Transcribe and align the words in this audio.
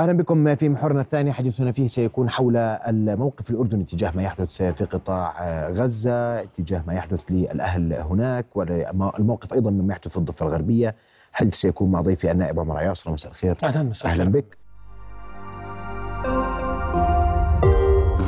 أهلا 0.00 0.12
بكم 0.12 0.54
في 0.54 0.68
محورنا 0.68 1.00
الثاني 1.00 1.32
حديثنا 1.32 1.72
فيه 1.72 1.88
سيكون 1.88 2.30
حول 2.30 2.56
الموقف 2.56 3.50
الأردني 3.50 3.84
تجاه 3.84 4.12
ما 4.16 4.22
يحدث 4.22 4.62
في 4.62 4.84
قطاع 4.84 5.34
غزة، 5.68 6.44
تجاه 6.44 6.82
ما 6.86 6.94
يحدث 6.94 7.24
للأهل 7.30 7.92
هناك 7.92 8.46
والموقف 8.56 9.54
أيضا 9.54 9.70
مما 9.70 9.92
يحدث 9.92 10.08
في 10.08 10.16
الضفة 10.16 10.46
الغربية. 10.46 10.94
الحديث 11.30 11.54
سيكون 11.54 11.90
مع 11.90 12.00
ضيفي 12.00 12.30
النائب 12.30 12.60
عمر 12.60 12.76
عياصر 12.76 13.10
مساء 13.10 13.30
الخير. 13.30 13.56
أهلا 13.62 13.82
مساء 13.82 14.12
أهلا 14.12 14.24
بك. 14.24 14.58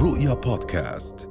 رؤيا 0.03 0.35
بودكاست 0.35 1.29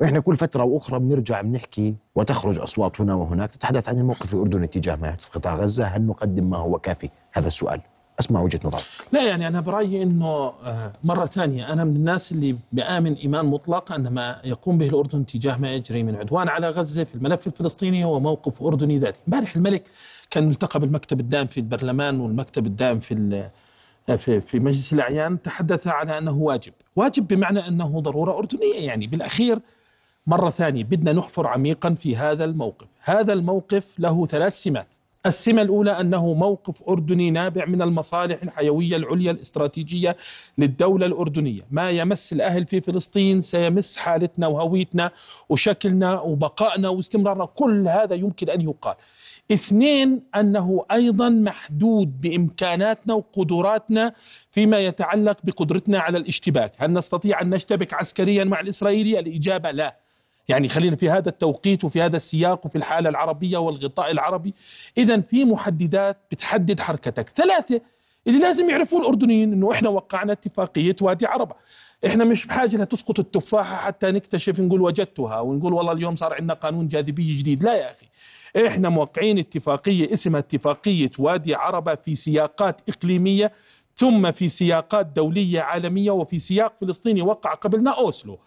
وإحنا 0.00 0.20
كل 0.20 0.36
فترة 0.36 0.64
وأخرى 0.64 0.98
بنرجع 0.98 1.40
بنحكي 1.40 1.96
وتخرج 2.14 2.58
أصوات 2.58 3.00
هنا 3.00 3.14
وهناك 3.14 3.50
تتحدث 3.50 3.88
عن 3.88 3.98
الموقف 3.98 4.34
الأردني 4.34 4.66
تجاه 4.66 4.96
ما 4.96 5.08
يحدث 5.08 5.24
في 5.24 5.38
قطاع 5.38 5.56
غزة، 5.56 5.84
هل 5.84 6.06
نقدم 6.06 6.50
ما 6.50 6.56
هو 6.56 6.78
كافي؟ 6.78 7.10
هذا 7.32 7.46
السؤال. 7.46 7.80
أسمع 8.20 8.40
وجهة 8.40 8.60
نظرك. 8.64 8.82
لا 9.12 9.22
يعني 9.22 9.48
أنا 9.48 9.60
برأيي 9.60 10.02
إنه 10.02 10.26
آه، 10.26 10.92
مرة 11.04 11.26
ثانية 11.26 11.72
أنا 11.72 11.84
من 11.84 11.96
الناس 11.96 12.32
اللي 12.32 12.56
بآمن 12.72 13.14
إيمان 13.14 13.46
مطلق 13.46 13.92
أن 13.92 14.08
ما 14.08 14.40
يقوم 14.44 14.78
به 14.78 14.88
الأردن 14.88 15.26
تجاه 15.26 15.58
ما 15.58 15.72
يجري 15.74 16.02
من 16.02 16.16
عدوان 16.16 16.48
على 16.48 16.70
غزة 16.70 17.04
في 17.04 17.14
الملف 17.14 17.46
الفلسطيني 17.46 18.04
هو 18.04 18.20
موقف 18.20 18.62
أردني 18.62 18.98
ذاتي، 18.98 19.20
امبارح 19.28 19.56
الملك 19.56 19.82
كان 20.30 20.46
ملتقى 20.46 20.80
بالمكتب 20.80 21.20
الدائم 21.20 21.46
في 21.46 21.58
البرلمان 21.58 22.20
والمكتب 22.20 22.66
الدائم 22.66 22.98
في 22.98 23.48
آه، 24.08 24.16
في 24.16 24.40
في 24.40 24.58
مجلس 24.58 24.92
الأعيان 24.92 25.42
تحدث 25.42 25.86
على 25.86 26.18
أنه 26.18 26.36
واجب، 26.36 26.72
واجب 26.96 27.28
بمعنى 27.28 27.68
أنه 27.68 28.00
ضرورة 28.00 28.38
أردنية 28.38 28.86
يعني 28.86 29.06
بالأخير 29.06 29.58
مرة 30.26 30.50
ثانية 30.50 30.84
بدنا 30.84 31.12
نحفر 31.12 31.46
عميقا 31.46 31.94
في 31.94 32.16
هذا 32.16 32.44
الموقف، 32.44 32.86
هذا 33.00 33.32
الموقف 33.32 34.00
له 34.00 34.26
ثلاث 34.26 34.52
سمات. 34.52 34.86
السمة 35.26 35.62
الأولى 35.62 36.00
أنه 36.00 36.34
موقف 36.34 36.88
أردني 36.88 37.30
نابع 37.30 37.64
من 37.64 37.82
المصالح 37.82 38.42
الحيوية 38.42 38.96
العليا 38.96 39.30
الاستراتيجية 39.30 40.16
للدولة 40.58 41.06
الأردنية. 41.06 41.62
ما 41.70 41.90
يمس 41.90 42.32
الأهل 42.32 42.66
في 42.66 42.80
فلسطين 42.80 43.40
سيمس 43.40 43.96
حالتنا 43.96 44.46
وهويتنا 44.46 45.10
وشكلنا 45.48 46.20
وبقائنا 46.20 46.88
واستمرارنا. 46.88 47.44
كل 47.44 47.88
هذا 47.88 48.14
يمكن 48.14 48.50
أن 48.50 48.60
يقال. 48.60 48.94
اثنين 49.52 50.22
أنه 50.36 50.84
أيضا 50.92 51.28
محدود 51.28 52.20
بإمكاناتنا 52.20 53.14
وقدراتنا 53.14 54.12
فيما 54.50 54.78
يتعلق 54.78 55.36
بقدرتنا 55.44 56.00
على 56.00 56.18
الاشتباك. 56.18 56.72
هل 56.76 56.92
نستطيع 56.92 57.40
أن 57.40 57.50
نشتبك 57.50 57.94
عسكريا 57.94 58.44
مع 58.44 58.60
الإسرائيلي 58.60 59.18
الإجابة 59.18 59.70
لا. 59.70 60.07
يعني 60.48 60.68
خلينا 60.68 60.96
في 60.96 61.10
هذا 61.10 61.28
التوقيت 61.28 61.84
وفي 61.84 62.02
هذا 62.02 62.16
السياق 62.16 62.66
وفي 62.66 62.76
الحالة 62.76 63.08
العربية 63.08 63.58
والغطاء 63.58 64.10
العربي. 64.10 64.54
إذا 64.98 65.20
في 65.20 65.44
محددات 65.44 66.16
بتحدد 66.30 66.80
حركتك. 66.80 67.28
ثلاثة 67.28 67.80
اللي 68.26 68.38
لازم 68.38 68.70
يعرفوه 68.70 69.00
الأردنيين 69.00 69.52
أنه 69.52 69.72
إحنا 69.72 69.88
وقعنا 69.88 70.32
اتفاقية 70.32 70.96
وادي 71.00 71.26
عربة. 71.26 71.54
إحنا 72.06 72.24
مش 72.24 72.46
بحاجة 72.46 72.76
لتسقط 72.76 73.18
التفاحة 73.18 73.76
حتى 73.76 74.10
نكتشف 74.10 74.60
نقول 74.60 74.80
وجدتها 74.80 75.40
ونقول 75.40 75.72
والله 75.72 75.92
اليوم 75.92 76.16
صار 76.16 76.34
عندنا 76.34 76.54
قانون 76.54 76.88
جاذبية 76.88 77.38
جديد. 77.38 77.64
لا 77.64 77.74
يا 77.74 77.90
أخي. 77.90 78.06
إحنا 78.66 78.88
موقعين 78.88 79.38
اتفاقية 79.38 80.12
اسمها 80.12 80.40
اتفاقية 80.40 81.10
وادي 81.18 81.54
عربة 81.54 81.94
في 81.94 82.14
سياقات 82.14 82.80
إقليمية 82.88 83.52
ثم 83.96 84.32
في 84.32 84.48
سياقات 84.48 85.06
دولية 85.06 85.60
عالمية 85.60 86.10
وفي 86.10 86.38
سياق 86.38 86.72
فلسطيني 86.80 87.22
وقع 87.22 87.54
قبلنا 87.54 87.90
أوسلو. 87.90 88.38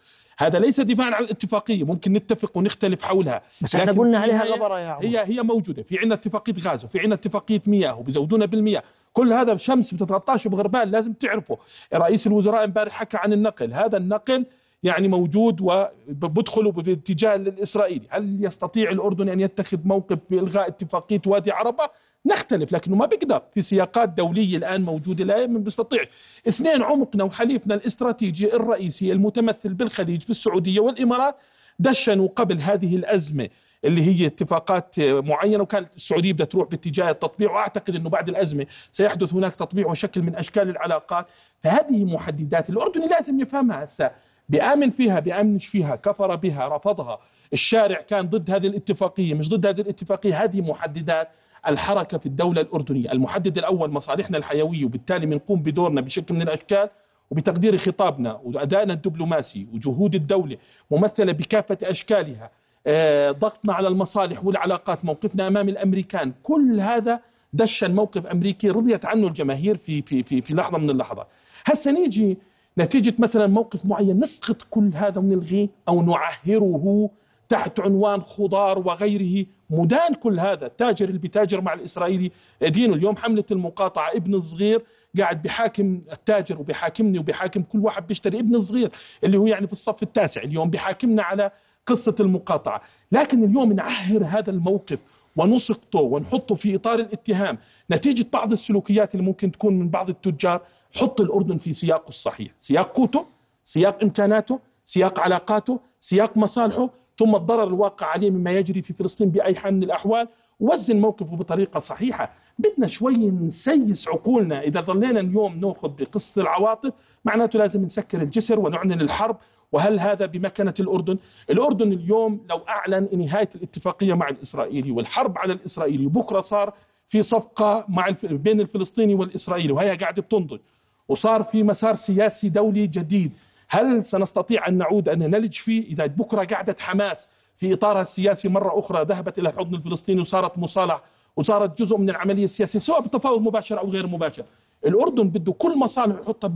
هذا 0.41 0.59
ليس 0.59 0.79
دفاعا 0.79 1.11
عن 1.11 1.23
الاتفاقية 1.23 1.83
ممكن 1.83 2.13
نتفق 2.13 2.57
ونختلف 2.57 3.03
حولها 3.03 3.41
بس 3.61 3.75
إحنا 3.75 3.91
قلنا 3.91 4.19
عليها 4.19 4.45
غبرة 4.45 4.79
يا 4.79 4.87
عمر. 4.89 5.05
هي 5.05 5.23
هي 5.25 5.43
موجودة 5.43 5.83
في 5.83 5.97
عندنا 5.97 6.15
اتفاقية 6.15 6.53
غاز 6.61 6.85
وفي 6.85 6.99
عندنا 6.99 7.15
اتفاقية 7.15 7.61
مياه 7.67 7.99
وبيزودونا 7.99 8.45
بالمياه. 8.45 8.83
كل 9.13 9.33
هذا 9.33 9.53
بشمس 9.53 9.93
بتتغطاش 9.93 10.47
بغربال 10.47 10.91
لازم 10.91 11.13
تعرفوا 11.13 11.55
رئيس 11.93 12.27
الوزراء 12.27 12.63
امبارح 12.63 12.93
حكى 12.93 13.17
عن 13.17 13.33
النقل 13.33 13.73
هذا 13.73 13.97
النقل 13.97 14.45
يعني 14.83 15.07
موجود 15.07 15.61
وبدخلوا 15.61 16.71
باتجاه 16.71 17.35
الإسرائيلي. 17.35 18.07
هل 18.09 18.45
يستطيع 18.45 18.91
الأردن 18.91 19.29
أن 19.29 19.39
يتخذ 19.39 19.77
موقف 19.85 20.17
بإلغاء 20.29 20.67
اتفاقية 20.67 21.21
وادي 21.27 21.51
عربة؟ 21.51 21.89
نختلف 22.25 22.73
لكنه 22.73 22.95
ما 22.95 23.05
بيقدر 23.05 23.41
في 23.53 23.61
سياقات 23.61 24.09
دولية 24.09 24.57
الآن 24.57 24.81
موجودة 24.81 25.23
لا 25.25 25.47
ما 25.47 25.59
بيستطيع. 25.59 26.03
اثنين 26.47 26.81
عمقنا 26.81 27.23
وحليفنا 27.23 27.75
الاستراتيجي 27.75 28.55
الرئيسي 28.55 29.11
المتمثل 29.11 29.73
بالخليج 29.73 30.21
في 30.21 30.29
السعودية 30.29 30.79
والإمارات 30.79 31.35
دشنوا 31.79 32.27
قبل 32.27 32.59
هذه 32.61 32.95
الأزمة 32.95 33.49
اللي 33.85 34.01
هي 34.01 34.25
اتفاقات 34.25 34.99
معينة 34.99 35.63
وكانت 35.63 35.95
السعودية 35.95 36.33
بدها 36.33 36.45
تروح 36.45 36.69
باتجاه 36.69 37.09
التطبيع 37.09 37.51
وأعتقد 37.51 37.95
إنه 37.95 38.09
بعد 38.09 38.29
الأزمة 38.29 38.65
سيحدث 38.91 39.33
هناك 39.33 39.55
تطبيع 39.55 39.87
وشكل 39.87 40.21
من 40.21 40.35
أشكال 40.35 40.69
العلاقات. 40.69 41.27
فهذه 41.59 42.05
محددات 42.05 42.69
الأردني 42.69 43.07
لازم 43.07 43.39
يفهمها 43.39 43.83
هسه. 43.83 44.11
بآمن 44.49 44.89
فيها 44.89 45.19
بآمنش 45.19 45.67
فيها 45.67 45.95
كفر 45.95 46.35
بها 46.35 46.67
رفضها. 46.77 47.19
الشارع 47.53 48.01
كان 48.01 48.29
ضد 48.29 48.51
هذه 48.51 48.67
الاتفاقية 48.67 49.33
مش 49.33 49.49
ضد 49.49 49.65
هذه 49.65 49.81
الاتفاقية. 49.81 50.43
هذه 50.43 50.61
محددات 50.61 51.29
الحركة 51.67 52.17
في 52.17 52.25
الدولة 52.25 52.61
الأردنية. 52.61 53.11
المحدد 53.11 53.57
الأول 53.57 53.91
مصالحنا 53.91 54.37
الحيوية 54.37 54.85
وبالتالي 54.85 55.25
بنقوم 55.25 55.61
بدورنا 55.61 56.01
بشكل 56.01 56.35
من 56.35 56.41
الأشكال 56.41 56.89
وبتقدير 57.31 57.77
خطابنا 57.77 58.39
وأدائنا 58.43 58.93
الدبلوماسي 58.93 59.67
وجهود 59.73 60.15
الدولة 60.15 60.57
ممثلة 60.91 61.31
بكافة 61.31 61.77
أشكالها 61.83 62.51
آه، 62.87 63.31
ضغطنا 63.31 63.73
على 63.73 63.87
المصالح 63.87 64.45
والعلاقات 64.45 65.05
موقفنا 65.05 65.47
أمام 65.47 65.69
الأمريكان. 65.69 66.33
كل 66.43 66.79
هذا 66.81 67.19
دشن 67.53 67.95
موقف 67.95 68.25
أمريكي 68.25 68.69
رضيت 68.69 69.05
عنه 69.05 69.27
الجماهير 69.27 69.77
في, 69.77 70.01
في, 70.01 70.23
في, 70.23 70.41
في 70.41 70.53
لحظة 70.53 70.77
من 70.77 70.89
اللحظات. 70.89 71.27
هسه 71.65 71.91
نيجي 71.91 72.37
نتيجة 72.77 73.13
مثلا 73.19 73.47
موقف 73.47 73.85
معين 73.85 74.19
نسقط 74.19 74.61
كل 74.69 74.91
هذا 74.93 75.19
ونلغيه 75.19 75.69
أو 75.87 76.01
نعهره 76.01 77.09
تحت 77.51 77.79
عنوان 77.79 78.21
خضار 78.21 78.79
وغيره. 78.79 79.45
مدان 79.69 80.13
كل 80.13 80.39
هذا. 80.39 80.65
التاجر 80.65 81.07
اللي 81.07 81.19
بيتاجر 81.19 81.61
مع 81.61 81.73
الإسرائيلي 81.73 82.31
دينه 82.61 82.93
اليوم. 82.93 83.17
حملة 83.17 83.43
المقاطعة. 83.51 84.11
ابن 84.11 84.39
صغير 84.39 84.83
قاعد 85.17 85.41
بحاكم 85.41 86.01
التاجر 86.11 86.59
وبحاكمني 86.59 87.19
وبحاكم 87.19 87.61
كل 87.61 87.79
واحد 87.79 88.07
بيشتري. 88.07 88.39
ابن 88.39 88.59
صغير 88.59 88.91
اللي 89.23 89.37
هو 89.37 89.47
يعني 89.47 89.67
في 89.67 89.73
الصف 89.73 90.03
التاسع 90.03 90.41
اليوم 90.41 90.69
بحاكمنا 90.69 91.23
على 91.23 91.51
قصة 91.85 92.15
المقاطعة. 92.19 92.81
لكن 93.11 93.43
اليوم 93.43 93.73
نعهر 93.73 94.23
هذا 94.23 94.49
الموقف 94.51 94.99
ونسقطه 95.35 95.99
ونحطه 95.99 96.55
في 96.55 96.75
إطار 96.75 96.99
الاتهام. 96.99 97.57
نتيجة 97.91 98.25
بعض 98.33 98.51
السلوكيات 98.51 99.15
اللي 99.15 99.25
ممكن 99.25 99.51
تكون 99.51 99.79
من 99.79 99.89
بعض 99.89 100.09
التجار. 100.09 100.61
حط 100.95 101.21
الأردن 101.21 101.57
في 101.57 101.73
سياقه 101.73 102.09
الصحيح. 102.09 102.51
سياق 102.59 102.97
قوته 102.97 103.25
سياق 103.63 104.03
إمكاناته 104.03 104.59
سياق 104.85 105.19
علاقاته 105.19 105.79
سياق 105.99 106.37
مصالحه. 106.37 107.00
ثم 107.17 107.35
الضرر 107.35 107.63
الواقع 107.63 108.07
عليه 108.07 108.29
مما 108.29 108.51
يجري 108.51 108.81
في 108.81 108.93
فلسطين 108.93 109.29
بأي 109.29 109.55
حال 109.55 109.73
من 109.73 109.83
الأحوال. 109.83 110.27
وزن 110.59 110.99
موقفه 110.99 111.35
بطريقة 111.35 111.79
صحيحة. 111.79 112.33
بدنا 112.59 112.87
شوي 112.87 113.13
نسيس 113.15 114.07
عقولنا. 114.07 114.61
إذا 114.61 114.81
ظلينا 114.81 115.19
اليوم 115.19 115.59
نأخذ 115.59 115.89
بقصة 115.89 116.41
العواطف 116.41 116.93
معناته 117.25 117.59
لازم 117.59 117.83
نسكر 117.83 118.21
الجسر 118.21 118.59
ونعلن 118.59 119.01
الحرب. 119.01 119.37
وهل 119.71 119.99
هذا 119.99 120.25
بمكنة 120.25 120.73
الأردن؟ 120.79 121.17
الأردن 121.49 121.93
اليوم 121.93 122.41
لو 122.49 122.57
أعلن 122.57 123.09
نهاية 123.13 123.49
الاتفاقية 123.55 124.13
مع 124.13 124.29
الإسرائيلي 124.29 124.91
والحرب 124.91 125.37
على 125.37 125.53
الإسرائيلي 125.53 126.05
بكرة 126.07 126.39
صار 126.39 126.73
في 127.07 127.21
صفقة 127.21 127.85
مع 127.89 128.15
بين 128.23 128.61
الفلسطيني 128.61 129.15
والإسرائيلي 129.15 129.73
وهي 129.73 129.95
قاعدة 129.95 130.21
بتنضج. 130.21 130.59
وصار 131.07 131.43
في 131.43 131.63
مسار 131.63 131.95
سياسي 131.95 132.49
دولي 132.49 132.87
جديد. 132.87 133.31
هل 133.71 134.03
سنستطيع 134.03 134.67
أن 134.67 134.77
نعود 134.77 135.09
أن 135.09 135.19
نلج 135.19 135.53
فيه 135.53 135.83
إذا 135.83 136.05
بكرة 136.05 136.43
قعدت 136.43 136.79
حماس 136.79 137.29
في 137.57 137.73
إطارها 137.73 138.01
السياسي 138.01 138.49
مرة 138.49 138.79
أخرى 138.79 139.03
ذهبت 139.05 139.39
إلى 139.39 139.49
الحضن 139.49 139.75
الفلسطيني 139.75 140.21
وصارت 140.21 140.57
مصالحة 140.57 141.03
وصارت 141.35 141.81
جزء 141.81 141.97
من 141.97 142.09
العملية 142.09 142.43
السياسية 142.43 142.79
سواء 142.79 143.01
بتفاوض 143.01 143.41
مباشر 143.41 143.79
أو 143.79 143.89
غير 143.89 144.07
مباشر. 144.07 144.45
الأردن 144.85 145.29
بده 145.29 145.51
كل 145.51 145.77
مصالح 145.77 146.21
يحطها 146.21 146.47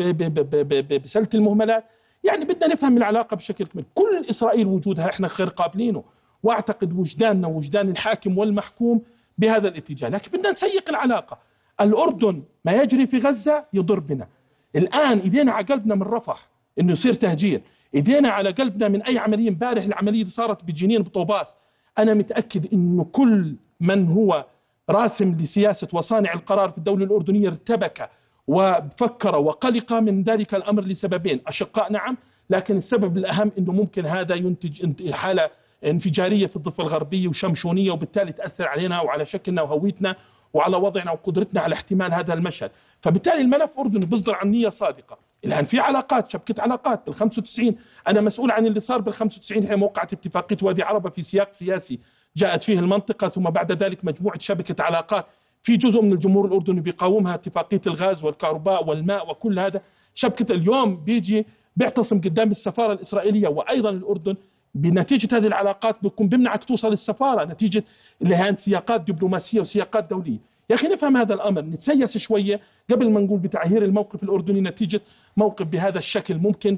بسلة 0.97 1.27
المهملات. 1.33 1.85
يعني 2.23 2.45
بدنا 2.45 2.67
نفهم 2.67 2.97
العلاقة 2.97 3.35
بشكل 3.35 3.65
كامل 3.65 3.85
كل 3.95 4.25
إسرائيل 4.29 4.67
وجودها 4.67 5.09
إحنا 5.09 5.27
غير 5.27 5.49
قابلينه. 5.49 6.03
وأعتقد 6.43 6.99
وجداننا 6.99 7.47
وجدان 7.47 7.89
الحاكم 7.89 8.37
والمحكوم 8.37 9.01
بهذا 9.37 9.67
الاتجاه. 9.67 10.09
لكن 10.09 10.31
بدنا 10.37 10.51
نسيق 10.51 10.89
العلاقة. 10.89 11.37
الأردن 11.81 12.43
ما 12.65 12.71
يجري 12.71 13.07
في 13.07 13.17
غزة 13.17 13.65
يضر 13.73 13.99
بنا. 13.99 14.27
الآن 14.75 15.19
إيدينا 15.19 15.51
على 15.51 15.65
قلبنا 15.65 15.95
من 15.95 16.03
رفح. 16.03 16.54
إنه 16.79 16.91
يصير 16.91 17.13
تهجير. 17.13 17.61
إيدينا 17.95 18.29
على 18.29 18.51
قلبنا 18.51 18.87
من 18.87 19.01
أي 19.01 19.17
عملية 19.17 19.49
امبارح 19.49 19.83
العملية 19.83 20.19
اللي 20.19 20.31
صارت 20.31 20.63
بجنين 20.63 21.01
بطوباس. 21.01 21.55
أنا 21.97 22.13
متأكد 22.13 22.73
إنه 22.73 23.03
كل 23.03 23.55
من 23.79 24.07
هو 24.07 24.45
راسم 24.89 25.37
لسياسة 25.39 25.87
وصانع 25.93 26.33
القرار 26.33 26.71
في 26.71 26.77
الدولة 26.77 27.05
الأردنية 27.05 27.47
ارتبك 27.47 28.09
وفكر 28.47 29.35
وقلق 29.35 29.93
من 29.93 30.23
ذلك 30.23 30.55
الأمر 30.55 30.83
لسببين. 30.83 31.41
أشقاء 31.47 31.91
نعم 31.91 32.17
لكن 32.49 32.77
السبب 32.77 33.17
الأهم 33.17 33.51
إنه 33.57 33.71
ممكن 33.71 34.05
هذا 34.05 34.35
ينتج 34.35 35.11
حالة 35.11 35.49
انفجارية 35.85 36.47
في 36.47 36.55
الضفة 36.55 36.83
الغربية 36.83 37.27
وشمشونية 37.27 37.91
وبالتالي 37.91 38.31
تأثر 38.31 38.67
علينا 38.67 39.01
وعلى 39.01 39.25
شكلنا 39.25 39.61
وهويتنا 39.61 40.15
وعلى 40.53 40.77
وضعنا 40.77 41.11
وقدرتنا 41.11 41.61
على 41.61 41.73
احتمال 41.73 42.13
هذا 42.13 42.33
المشهد. 42.33 42.71
فبالتالي 43.01 43.41
الملف 43.41 43.79
أردني 43.79 44.05
بيصدر 44.05 44.35
عن 44.35 44.51
نية 44.51 44.69
صادقة. 44.69 45.17
الآن 45.45 45.65
في 45.65 45.79
علاقات 45.79 46.31
شبكة 46.31 46.61
علاقات 46.61 47.05
بال 47.05 47.15
95 47.15 47.75
أنا 48.07 48.21
مسؤول 48.21 48.51
عن 48.51 48.67
اللي 48.67 48.79
صار 48.79 49.01
بال 49.01 49.13
95 49.13 49.63
هي 49.63 49.75
موقعة 49.75 50.03
اتفاقية 50.03 50.57
وادي 50.61 50.83
عربة 50.83 51.09
في 51.09 51.21
سياق 51.21 51.53
سياسي. 51.53 51.99
جاءت 52.37 52.63
فيه 52.63 52.79
المنطقة 52.79 53.29
ثم 53.29 53.43
بعد 53.43 53.71
ذلك 53.71 54.05
مجموعة 54.05 54.39
شبكة 54.39 54.83
علاقات 54.83 55.25
في 55.61 55.77
جزء 55.77 56.01
من 56.01 56.13
الجمهور 56.13 56.45
الأردني 56.45 56.81
بيقاومها 56.81 57.33
اتفاقية 57.33 57.81
الغاز 57.87 58.23
والكهرباء 58.23 58.85
والماء 58.89 59.29
وكل 59.29 59.59
هذا. 59.59 59.81
شبكة 60.13 60.53
اليوم 60.53 60.95
بيجي 61.03 61.45
بيعتصم 61.75 62.21
قدام 62.21 62.51
السفارة 62.51 62.93
الإسرائيلية 62.93 63.47
وأيضا 63.47 63.89
الأردن 63.89 64.35
بنتيجة 64.75 65.37
هذه 65.37 65.47
العلاقات 65.47 65.97
بيكون 66.01 66.29
بيمنعك 66.29 66.63
توصل 66.63 66.91
السفارة 66.91 67.45
نتيجة 67.45 67.83
هي 68.25 68.55
سياقات 68.55 69.01
دبلوماسية 69.01 69.59
وسياقات 69.59 70.09
دولية. 70.09 70.54
يا 70.69 70.75
أخي 70.75 70.87
نفهم 70.87 71.17
هذا 71.17 71.33
الأمر 71.33 71.61
نتسيس 71.61 72.17
شوية 72.17 72.59
قبل 72.91 73.09
ما 73.11 73.19
نقول 73.19 73.39
بتعهير 73.39 73.83
الموقف 73.83 74.23
الأردني 74.23 74.61
نتيجة 74.61 75.01
موقف 75.37 75.65
بهذا 75.65 75.97
الشكل. 75.97 76.37
ممكن 76.37 76.77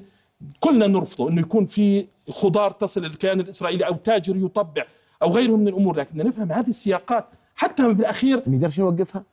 كلنا 0.60 0.88
نرفضه 0.88 1.30
إنه 1.30 1.42
يكون 1.42 1.66
في 1.66 2.08
خضار 2.30 2.72
تصل 2.72 3.06
الكيان 3.06 3.40
الإسرائيلي 3.40 3.88
أو 3.88 3.96
تاجر 3.96 4.36
يطبع 4.36 4.86
أو 5.24 5.32
غيره 5.32 5.56
من 5.56 5.68
الأمور 5.68 5.96
لكن 5.98 6.18
نفهم 6.18 6.52
هذه 6.52 6.70
السياقات 6.70 7.26
حتى 7.56 7.94
بالاخير 7.94 8.38
ما 8.38 8.56
نقدرش 8.56 8.80
نوقفها 8.80 9.24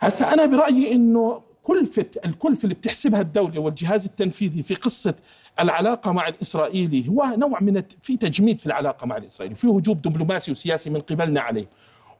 هسا 0.00 0.32
أنا 0.32 0.46
برأيي 0.46 0.92
إنه 0.92 1.42
كلفة 1.62 2.06
الكلفة 2.24 2.64
اللي 2.64 2.74
بتحسبها 2.74 3.20
الدولة 3.20 3.60
والجهاز 3.60 4.04
التنفيذي 4.06 4.62
في 4.62 4.74
قصة 4.74 5.14
العلاقة 5.60 6.12
مع 6.12 6.28
الإسرائيلي 6.28 7.08
هو 7.08 7.34
نوع 7.36 7.60
من 7.60 7.82
في 8.02 8.16
تجميد 8.16 8.60
في 8.60 8.66
العلاقة 8.66 9.06
مع 9.06 9.16
الإسرائيلي 9.16 9.54
في 9.54 9.66
هجوم 9.66 9.94
دبلوماسي 9.94 10.50
وسياسي 10.50 10.90
من 10.90 11.00
قبلنا 11.00 11.40
عليه. 11.40 11.66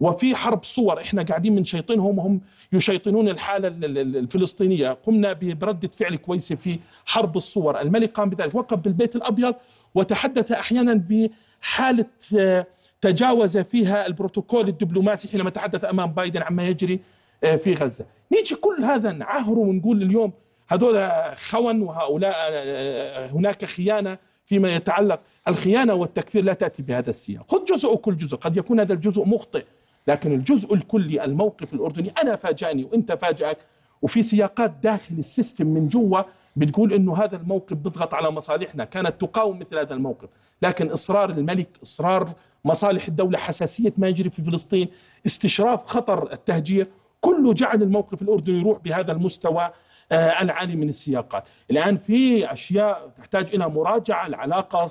وفي 0.02 0.34
حرب 0.34 0.64
صور. 0.64 1.00
إحنا 1.00 1.22
قاعدين 1.22 1.54
بنشيطنهم 1.54 2.18
وهم 2.18 2.40
يشيطنون 2.72 3.28
الحالة 3.28 3.68
ال- 3.68 3.98
ال- 3.98 4.16
الفلسطينية. 4.16 4.90
قمنا 4.90 5.32
بردة 5.32 5.88
فعل 5.88 6.16
كويسة 6.16 6.54
في 6.56 6.78
حرب 7.06 7.36
الصور. 7.36 7.80
الملك 7.80 8.12
قام 8.12 8.30
بذلك 8.30 8.54
وقف 8.54 8.78
بالبيت 8.78 9.16
الأبيض 9.16 9.54
وتحدث 9.94 10.52
أحيانا 10.52 10.94
بحالة 11.08 12.06
آه، 12.38 12.66
تجاوز 13.00 13.58
فيها 13.58 14.06
البروتوكول 14.06 14.68
الدبلوماسي 14.68 15.28
حينما 15.28 15.50
تحدث 15.50 15.84
أمام 15.84 16.12
بايدن 16.12 16.42
عما 16.42 16.68
يجري 16.68 17.00
آه، 17.44 17.56
في 17.56 17.74
غزة. 17.74 18.04
نيجي 18.32 18.54
كل 18.54 18.84
هذا 18.84 19.12
نعاهره 19.12 19.58
ونقول 19.58 20.02
اليوم 20.02 20.32
هذول 20.68 21.10
خون 21.36 21.82
وهؤلاء 21.82 22.34
آه، 22.36 23.26
هناك 23.26 23.64
خيانة 23.64 24.18
فيما 24.46 24.74
يتعلق. 24.74 25.20
الخيانة 25.48 25.94
والتكفير 25.94 26.44
لا 26.44 26.52
تأتي 26.52 26.82
بهذا 26.82 27.10
السياق. 27.10 27.50
خذ 27.50 27.64
جزء 27.64 27.92
وكل 27.92 28.16
جزء. 28.16 28.36
قد 28.36 28.56
يكون 28.56 28.80
هذا 28.80 28.92
الجزء 28.92 29.24
مخطئ. 29.24 29.64
لكن 30.06 30.32
الجزء 30.32 30.74
الكلي 30.74 31.24
الموقف 31.24 31.74
الأردني 31.74 32.12
أنا 32.22 32.36
فاجأني 32.36 32.84
وأنت 32.84 33.12
فاجأك. 33.12 33.58
وفي 34.02 34.22
سياقات 34.22 34.70
داخل 34.82 35.14
السيستم 35.18 35.66
من 35.66 35.88
جوا 35.88 36.22
بتقول 36.56 36.92
إنه 36.92 37.16
هذا 37.16 37.36
الموقف 37.36 37.76
بيضغط 37.76 38.14
على 38.14 38.30
مصالحنا 38.30 38.84
كانت 38.84 39.20
تقاوم 39.20 39.58
مثل 39.58 39.78
هذا 39.78 39.94
الموقف. 39.94 40.28
لكن 40.62 40.90
إصرار 40.90 41.30
الملك 41.30 41.68
إصرار 41.82 42.32
مصالح 42.64 43.06
الدولة 43.06 43.38
حساسية 43.38 43.92
ما 43.96 44.08
يجري 44.08 44.30
في 44.30 44.42
فلسطين 44.42 44.88
استشراف 45.26 45.86
خطر 45.86 46.32
التهجير 46.32 46.88
كله 47.20 47.52
جعل 47.52 47.82
الموقف 47.82 48.22
الأردني 48.22 48.58
يروح 48.58 48.78
بهذا 48.78 49.12
المستوى 49.12 49.70
آه، 50.12 50.42
العالي 50.42 50.76
من 50.76 50.88
السياقات. 50.88 51.44
الآن 51.70 51.96
في 51.96 52.52
أشياء 52.52 53.12
تحتاج 53.18 53.54
إلى 53.54 53.68
مراجعة 53.68 54.26
العلاقة 54.26 54.86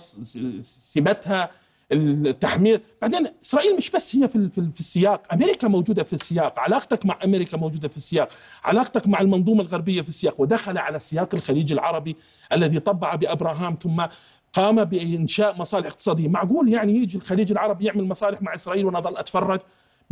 سمتها 0.61 1.49
التحمير 1.91 2.81
بعدين 3.01 3.27
إسرائيل 3.43 3.75
مش 3.77 3.89
بس 3.91 4.15
هي 4.15 4.27
في 4.27 4.49
في 4.49 4.57
ال- 4.57 4.71
في 4.71 4.79
السياق. 4.79 5.33
أمريكا 5.33 5.67
موجودة 5.67 6.03
في 6.03 6.13
السياق. 6.13 6.59
علاقتك 6.59 7.05
مع 7.05 7.17
أمريكا 7.25 7.57
موجودة 7.57 7.87
في 7.87 7.97
السياق. 7.97 8.29
علاقتك 8.63 9.07
مع 9.07 9.21
المنظومة 9.21 9.61
الغربية 9.61 10.01
في 10.01 10.09
السياق. 10.09 10.41
ودخل 10.41 10.77
على 10.77 10.95
السياق 10.95 11.29
الخليج 11.35 11.73
العربي 11.73 12.15
الذي 12.53 12.79
طبع 12.79 13.15
بأبراهام 13.15 13.77
ثم 13.81 14.05
قام 14.53 14.83
بإنشاء 14.83 15.57
مصالح 15.59 15.87
اقتصادية. 15.87 16.27
معقول 16.27 16.69
يعني 16.73 16.95
يجي 16.95 17.17
الخليج 17.17 17.51
العربي 17.51 17.85
يعمل 17.85 18.03
مصالح 18.03 18.41
مع 18.41 18.53
إسرائيل 18.53 18.85
وأنا 18.85 18.97
أضل 18.97 19.17
أتفرج؟ 19.17 19.59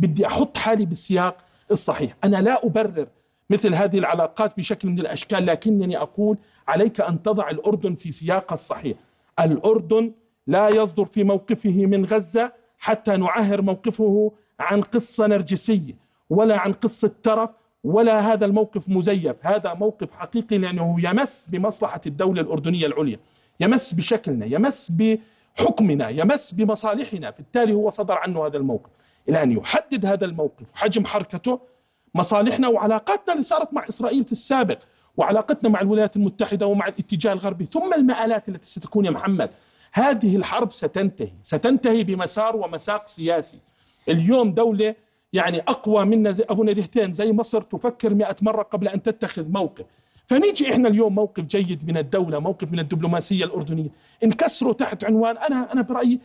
بدي 0.00 0.26
أحط 0.26 0.56
حالي 0.56 0.84
بالسياق 0.84 1.36
الصحيح. 1.70 2.16
أنا 2.24 2.36
لا 2.36 2.66
أبرر 2.66 3.06
مثل 3.50 3.74
هذه 3.74 3.98
العلاقات 3.98 4.56
بشكل 4.56 4.88
من 4.88 4.98
الأشكال 4.98 5.46
لكنني 5.46 5.96
أقول 5.98 6.36
عليك 6.68 7.00
أن 7.00 7.22
تضع 7.22 7.50
الأردن 7.50 7.94
في 7.94 8.10
سياقها 8.10 8.54
الصحيح. 8.54 8.96
الأردن 9.40 10.12
لا 10.50 10.68
يصدر 10.68 11.04
في 11.04 11.24
موقفه 11.24 11.86
من 11.86 12.04
غزة 12.04 12.52
حتى 12.78 13.16
نعهر 13.16 13.62
موقفه 13.62 14.32
عن 14.60 14.80
قصة 14.82 15.26
نرجسية 15.26 15.94
ولا 16.30 16.58
عن 16.58 16.72
قصة 16.72 17.12
ترف 17.22 17.50
ولا 17.84 18.20
هذا 18.32 18.44
الموقف 18.46 18.88
مزيف. 18.88 19.36
هذا 19.46 19.74
موقف 19.74 20.14
حقيقي 20.14 20.58
لأنه 20.58 20.96
يمس 21.08 21.48
بمصلحة 21.50 22.00
الدولة 22.06 22.40
الأردنية 22.40 22.86
العليا 22.86 23.18
يمس 23.60 23.92
بشكلنا 23.92 24.46
يمس 24.46 24.92
بحكمنا 24.92 26.08
يمس 26.08 26.52
بمصالحنا. 26.52 27.30
بالتالي 27.30 27.72
هو 27.72 27.90
صدر 27.90 28.14
عنه 28.14 28.46
هذا 28.46 28.56
الموقف. 28.56 28.90
إلى 29.28 29.42
أن 29.42 29.52
يحدد 29.52 30.06
هذا 30.06 30.24
الموقف 30.24 30.72
وحجم 30.74 31.04
حركته 31.04 31.60
مصالحنا 32.14 32.68
وعلاقاتنا 32.68 33.32
اللي 33.32 33.42
صارت 33.42 33.74
مع 33.74 33.88
إسرائيل 33.88 34.24
في 34.24 34.32
السابق 34.32 34.78
وعلاقتنا 35.16 35.68
مع 35.70 35.80
الولايات 35.80 36.16
المتحدة 36.16 36.66
ومع 36.66 36.88
الاتجاه 36.88 37.32
الغربي 37.32 37.66
ثم 37.72 37.94
المآلات 37.94 38.48
التي 38.48 38.68
ستكون 38.70 39.04
يا 39.04 39.10
محمد. 39.10 39.50
هذه 39.92 40.36
الحرب 40.36 40.72
ستنتهي. 40.72 41.32
ستنتهي 41.42 42.04
بمسار 42.04 42.56
ومساق 42.56 43.06
سياسي. 43.06 43.58
اليوم 44.08 44.54
دولة 44.54 44.94
يعني 45.32 45.60
أقوى 45.60 46.04
منا 46.04 46.34
أبو 46.50 46.64
ندهتين 46.64 47.12
زي 47.12 47.32
مصر 47.32 47.62
تفكر 47.62 48.14
مئة 48.14 48.36
مرة 48.42 48.62
قبل 48.62 48.88
أن 48.88 49.02
تتخذ 49.02 49.48
موقف. 49.48 49.84
فنيجي 50.26 50.72
إحنا 50.72 50.88
اليوم 50.88 51.14
موقف 51.14 51.44
جيد 51.44 51.88
من 51.88 51.96
الدولة 51.96 52.38
موقف 52.38 52.72
من 52.72 52.78
الدبلوماسية 52.78 53.44
الأردنية. 53.44 53.88
نكسره 54.24 54.72
تحت 54.72 55.04
عنوان 55.04 55.36
أنا 55.38 55.72
أنا 55.72 55.82
برأيي 55.82 56.20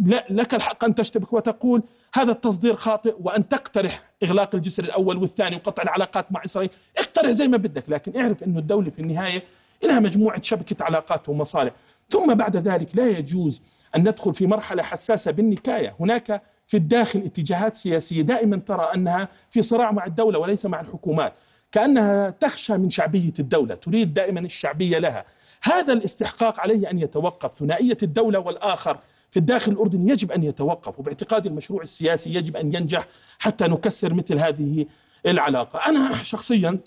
لا 0.00 0.24
لك 0.30 0.54
الحق 0.54 0.84
أن 0.84 0.94
تشتبك 0.94 1.32
وتقول 1.32 1.82
هذا 2.14 2.32
التصدير 2.32 2.74
خاطئ 2.74 3.14
وأن 3.20 3.48
تقترح 3.48 4.02
إغلاق 4.22 4.54
الجسر 4.54 4.84
الأول 4.84 5.16
والثاني 5.16 5.56
وقطع 5.56 5.82
العلاقات 5.82 6.32
مع 6.32 6.44
إسرائيل. 6.44 6.70
اقترح 6.98 7.30
زي 7.30 7.48
ما 7.48 7.56
بدك 7.56 7.84
لكن 7.88 8.20
اعرف 8.20 8.42
أنه 8.42 8.58
الدولة 8.58 8.90
في 8.90 8.98
النهاية 8.98 9.42
لها 9.82 10.00
مجموعة 10.00 10.42
شبكة 10.42 10.84
علاقات 10.84 11.28
ومصالح. 11.28 11.72
ثم 12.10 12.34
بعد 12.34 12.56
ذلك 12.56 12.96
لا 12.96 13.08
يجوز 13.08 13.62
أن 13.96 14.08
ندخل 14.08 14.34
في 14.34 14.46
مرحلة 14.46 14.82
حساسة 14.82 15.30
بالنكاية. 15.30 15.94
هناك 16.00 16.42
في 16.66 16.76
الداخل 16.76 17.18
اتجاهات 17.18 17.74
سياسية. 17.74 18.22
دائما 18.22 18.56
ترى 18.56 18.90
أنها 18.94 19.28
في 19.50 19.62
صراع 19.62 19.92
مع 19.92 20.06
الدولة 20.06 20.38
وليس 20.38 20.66
مع 20.66 20.80
الحكومات. 20.80 21.32
كأنها 21.72 22.30
تخشى 22.30 22.76
من 22.76 22.90
شعبية 22.90 23.32
الدولة. 23.38 23.74
تريد 23.74 24.14
دائما 24.14 24.40
الشعبية 24.40 24.98
لها. 24.98 25.24
هذا 25.62 25.92
الاستحقاق 25.92 26.60
عليه 26.60 26.90
أن 26.90 26.98
يتوقف. 26.98 27.54
ثنائية 27.54 27.96
الدولة 28.02 28.38
والآخر 28.38 28.98
في 29.30 29.36
الداخل 29.36 29.72
الأردني 29.72 30.12
يجب 30.12 30.32
أن 30.32 30.42
يتوقف. 30.42 30.98
وباعتقادي 30.98 31.48
المشروع 31.48 31.82
السياسي 31.82 32.34
يجب 32.34 32.56
أن 32.56 32.74
ينجح 32.74 33.06
حتى 33.38 33.64
نكسر 33.64 34.14
مثل 34.14 34.38
هذه 34.38 34.86
العلاقة. 35.26 35.78
أنا 35.86 36.12
شخصيا 36.12 36.78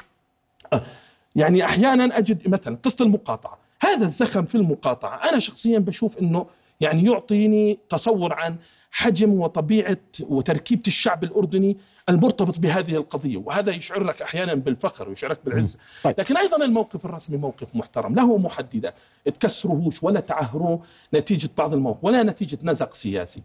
يعني 1.36 1.66
أحيانا 1.66 2.18
أجد 2.18 2.48
مثلا 2.48 2.78
قصة 2.84 3.06
المقاطعة. 3.06 3.58
هذا 3.82 4.06
الزخم 4.06 4.46
في 4.46 4.56
المقاطعة 4.56 5.30
أنا 5.30 5.40
شخصيا 5.40 5.80
بشوف 5.80 6.18
أنه 6.18 6.46
يعني 6.82 7.06
يعطيني 7.06 7.80
تصور 7.90 8.34
عن 8.34 8.56
حجم 8.92 9.34
وطبيعة 9.34 9.98
وتركيبة 10.22 10.82
الشعب 10.88 11.24
الأردني 11.24 11.78
المرتبط 12.10 12.60
بهذه 12.60 12.96
القضية 12.96 13.38
وهذا 13.38 13.72
يشعرك 13.72 14.22
أحيانا 14.22 14.54
بالفخر 14.54 15.10
ويشعرك 15.10 15.40
بالعزة 15.46 15.80
طيب. 16.04 16.16
لكن 16.18 16.38
أيضا 16.38 16.66
الموقف 16.66 17.06
الرسمي 17.06 17.38
موقف 17.38 17.76
محترم 17.76 18.16
له 18.16 18.38
محددات. 18.38 18.96
تكسروهوش 19.26 20.04
ولا 20.04 20.20
تعهروه 20.20 20.82
نتيجة 21.14 21.50
بعض 21.58 21.74
المواقف 21.74 22.04
ولا 22.04 22.24
نتيجة 22.24 22.58
نزق 22.64 22.94
سياسي. 22.94 23.42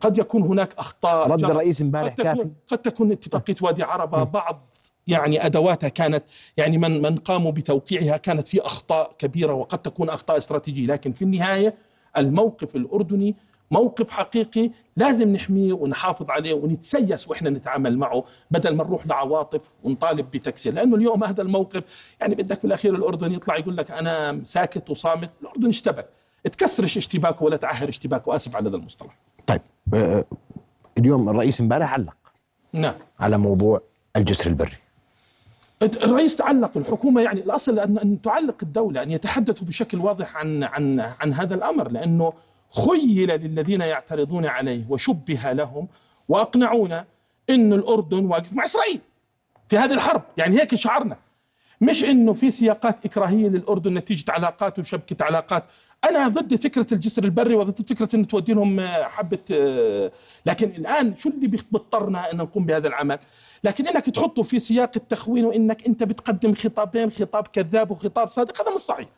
قد 0.00 0.18
يكون 0.18 0.42
هناك 0.42 0.74
أخطاء 0.78 1.30
رد. 1.30 1.44
الرئيس 1.44 1.82
امبارح 1.82 2.14
كافي. 2.14 2.48
قد 2.68 2.78
تكون 2.78 3.12
اتفاقية 3.12 3.56
وادي 3.62 3.82
عربة 3.82 4.24
بعض 4.24 4.60
يعني 5.06 5.46
أدواتها 5.46 5.88
كانت 5.88 6.24
يعني 6.56 6.78
من 6.78 7.02
من 7.02 7.16
قاموا 7.16 7.52
بتوقيعها 7.52 8.16
كانت 8.16 8.48
في 8.48 8.60
أخطاء 8.60 9.14
كبيرة 9.18 9.52
وقد 9.52 9.78
تكون 9.78 10.08
أخطاء 10.08 10.36
استراتيجية. 10.36 10.86
لكن 10.86 11.12
في 11.12 11.22
النهاية 11.22 11.74
الموقف 12.16 12.76
الأردني 12.76 13.34
موقف 13.70 14.10
حقيقي 14.10 14.70
لازم 14.96 15.32
نحميه 15.32 15.72
ونحافظ 15.72 16.30
عليه 16.30 16.54
ونتسيس 16.54 17.28
وإحنا 17.28 17.50
نتعامل 17.50 17.98
معه 17.98 18.24
بدل 18.50 18.76
ما 18.76 18.84
نروح 18.84 19.06
لعواطف 19.06 19.60
ونطالب 19.84 20.30
بتكسير. 20.30 20.74
لأنه 20.74 20.96
اليوم 20.96 21.24
هذا 21.24 21.42
الموقف 21.42 21.84
يعني 22.20 22.34
بدك 22.34 22.62
بالاخير 22.62 22.94
الأردن 22.94 23.32
يطلع 23.32 23.56
يقول 23.56 23.76
لك 23.76 23.90
أنا 23.90 24.40
ساكت 24.44 24.90
وصامت 24.90 25.30
الأردن 25.42 25.68
اشتبك. 25.68 26.08
تكسرش 26.44 26.96
اشتباكه 26.96 27.44
ولا 27.44 27.56
تعهر 27.56 27.88
اشتباكه 27.88 28.34
اسف 28.36 28.56
على 28.56 28.68
هذا 28.68 28.76
المصطلح. 28.76 29.16
طيب 29.46 29.60
آه، 29.94 30.24
اليوم 30.98 31.28
الرئيس 31.28 31.60
امبارح 31.60 31.92
علق 31.92 32.16
نعم. 32.72 32.94
على 33.20 33.38
موضوع 33.38 33.80
الجسر 34.16 34.50
البري. 34.50 34.83
الرئيس 35.82 36.36
تعلق 36.36 36.76
الحكومة 36.76 37.20
يعني 37.22 37.40
الأصل 37.40 37.78
ان 37.78 37.98
أن 37.98 38.20
تعلق 38.22 38.56
الدولة 38.62 39.02
أن 39.02 39.10
يتحدثوا 39.10 39.66
بشكل 39.66 39.98
واضح 39.98 40.36
عن 40.36 40.62
عن 40.62 41.00
عن 41.00 41.32
هذا 41.32 41.54
الأمر 41.54 41.90
لأنه 41.90 42.32
خيل 42.86 43.28
للذين 43.28 43.80
يعترضون 43.80 44.46
عليه 44.46 44.84
وشبه 44.88 45.52
لهم 45.52 45.88
وأقنعونا 46.28 47.04
إن 47.50 47.72
الأردن 47.72 48.24
واقف 48.24 48.52
مع 48.52 48.64
إسرائيل 48.64 49.00
في 49.68 49.78
هذه 49.78 49.92
الحرب. 49.92 50.22
يعني 50.36 50.60
هيك 50.60 50.74
شعرنا. 50.74 51.16
مش 51.80 52.04
إنه 52.04 52.32
في 52.32 52.50
سياقات 52.50 52.96
إكراهية 53.04 53.48
للأردن 53.48 53.94
نتيجة 53.94 54.32
علاقات 54.32 54.78
وشبكة 54.78 55.24
علاقات. 55.24 55.64
أنا 56.08 56.28
ضد 56.28 56.54
فكرة 56.54 56.86
الجسر 56.92 57.24
البري 57.24 57.54
وضد 57.54 57.88
فكرة 57.88 58.08
انه 58.16 58.24
تودي 58.24 58.52
لهم 58.52 58.80
آه، 58.80 59.02
حبة 59.02 59.38
آه، 59.52 60.12
لكن 60.46 60.68
الآن 60.68 61.16
شو 61.16 61.28
اللي 61.28 61.46
بيضطرنا 61.46 62.30
إن 62.32 62.36
نقوم 62.36 62.66
بهذا 62.66 62.88
العمل؟ 62.88 63.18
لكن 63.64 63.86
إنك 63.86 64.10
تحطه 64.10 64.42
في 64.42 64.58
سياق 64.58 64.90
التخوين 64.96 65.44
وإنك 65.44 65.86
أنت 65.86 66.02
بتقدم 66.02 66.54
خطابين 66.54 67.10
خطاب 67.10 67.46
كذاب 67.46 67.90
وخطاب 67.90 68.28
صادق 68.28 68.62
هذا 68.62 68.74
مش 68.74 68.80
صحيح. 68.80 69.08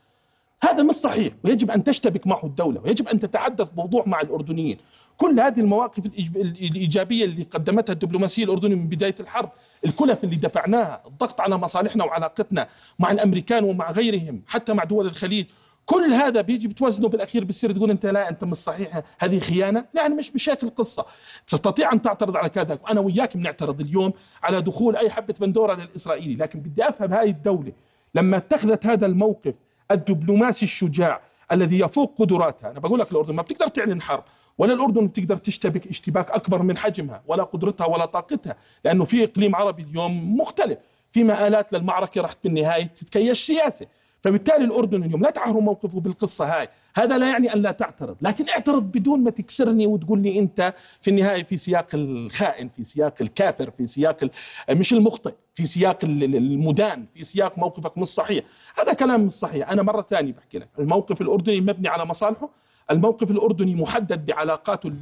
هذا 0.63 0.83
مش 0.83 0.95
صحيح. 0.95 1.33
ويجب 1.45 1.71
أن 1.71 1.85
تشتبك 1.85 2.27
معه 2.27 2.45
الدولة 2.45 2.81
ويجب 2.85 3.09
أن 3.09 3.19
تتحدث 3.19 3.71
بوضوح 3.71 4.07
مع 4.07 4.21
الأردنيين. 4.21 4.79
كل 5.17 5.41
هذه 5.41 5.61
المواقف 5.61 6.07
الإيجابية 6.37 7.25
اللي 7.25 7.43
قدمتها 7.43 7.93
الدبلوماسية 7.93 8.45
الأردنية 8.45 8.75
من 8.75 8.89
بداية 8.89 9.15
الحرب 9.21 9.51
الكلف 9.85 10.25
اللي 10.25 10.37
دفعناها 10.37 11.03
الضغط 11.07 11.41
على 11.41 11.57
مصالحنا 11.57 12.05
وعلاقتنا 12.05 12.69
مع 12.99 13.11
الأمريكان 13.11 13.65
ومع 13.65 13.91
غيرهم 13.91 14.43
حتى 14.47 14.73
مع 14.73 14.85
دول 14.85 15.07
الخليج 15.07 15.47
كل 15.87 16.13
هذا 16.13 16.41
بيجي 16.41 16.69
بتوزنه 16.69 17.09
بالأخير 17.09 17.45
بتصير 17.45 17.73
تقول 17.73 17.91
أنت 17.91 18.07
لا 18.07 18.29
أنت 18.29 18.45
مش 18.45 18.57
صحيح 18.57 19.03
هذه 19.19 19.39
خيانة. 19.39 19.85
يعني 19.95 20.15
مش 20.15 20.49
هيك 20.49 20.63
القصة 20.63 21.07
تستطيع 21.47 21.93
أن 21.93 22.03
تعترض 22.03 22.37
على 22.37 22.49
كذا 22.49 22.79
وأنا 22.85 23.01
وياك 23.01 23.37
بنعترض 23.37 23.81
اليوم 23.81 24.13
على 24.43 24.61
دخول 24.61 24.97
أي 24.97 25.11
حبة 25.11 25.35
بندورة 25.41 25.75
للإسرائيلي. 25.75 26.35
لكن 26.35 26.61
بدي 26.61 26.89
أفهم 26.89 27.13
هاي 27.15 27.31
الدولة 27.31 27.73
لما 28.15 28.37
اتخذت 28.37 28.87
هذا 28.87 29.07
الموقف 29.07 29.55
الدبلوماسي 29.91 30.65
الشجاع 30.65 31.21
الذي 31.53 31.81
يفوق 31.81 32.15
قدراتها. 32.19 32.71
أنا 32.71 32.81
بقول 32.81 33.01
لك 33.01 33.13
الأردن 33.13 33.35
ما 33.35 33.43
بتقدر 33.43 33.69
تعلن 33.69 34.03
حرب 34.03 34.25
ولا 34.59 34.73
الأردن 34.73 35.07
بتقدر 35.07 35.37
تشتبك 35.37 35.87
اشتباك 35.87 36.31
أكبر 36.31 36.63
من 36.63 36.77
حجمها 36.77 37.23
ولا 37.27 37.43
قدرتها 37.43 37.87
ولا 37.87 38.07
طاقتها 38.07 38.57
لأنه 38.85 39.05
في 39.05 39.25
إقليم 39.25 39.57
عربي 39.57 39.83
اليوم 39.83 40.37
مختلف. 40.37 40.79
في 41.11 41.25
مآلات 41.25 41.73
للمعركة 41.73 42.21
راح 42.21 42.35
بالنهاية 42.45 42.85
تتكيش 42.85 43.47
سياسة. 43.47 43.87
فبالتالي 44.21 44.65
الأردن 44.65 45.03
اليوم 45.03 45.23
لا 45.23 45.31
تعهروا 45.31 45.63
موقفه 45.63 46.01
بالقصة 46.01 46.45
هاي. 46.45 46.69
هذا 46.95 47.19
لا 47.19 47.29
يعني 47.29 47.55
أن 47.55 47.63
لا 47.63 47.73
تعترض. 47.73 48.17
لكن 48.21 48.49
اعترض 48.49 48.83
بدون 48.83 49.21
ما 49.21 49.31
تكسرني 49.31 49.87
وتقول 49.87 50.23
لي 50.23 50.39
أنت 50.39 50.75
في 51.01 51.11
النهاية 51.11 51.43
في 51.43 51.57
سياق 51.57 51.87
الخائن 51.95 52.69
في 52.69 52.85
سياق 52.85 53.15
الكافر 53.21 53.71
في 53.71 53.87
سياق 53.87 54.31
مش 54.71 54.93
المخطئ 54.93 55.35
في 55.55 55.67
سياق 55.67 55.99
المدان 56.05 57.07
في 57.15 57.25
سياق 57.25 57.59
موقفك 57.59 57.99
مش 57.99 58.07
صحيح. 58.07 58.45
هذا 58.79 58.93
كلام 58.93 59.21
مش 59.21 59.33
صحيح. 59.33 59.71
أنا 59.71 59.83
مرة 59.83 60.03
ثانية 60.11 60.33
بحكي 60.33 60.59
لك. 60.59 60.69
الموقف 60.79 61.21
الأردني 61.21 61.61
مبني 61.61 61.89
على 61.89 62.05
مصالحه. 62.05 62.49
الموقف 62.91 63.31
الأردني 63.31 63.75
محدد 63.75 64.27
بعلاقاته 64.27 64.93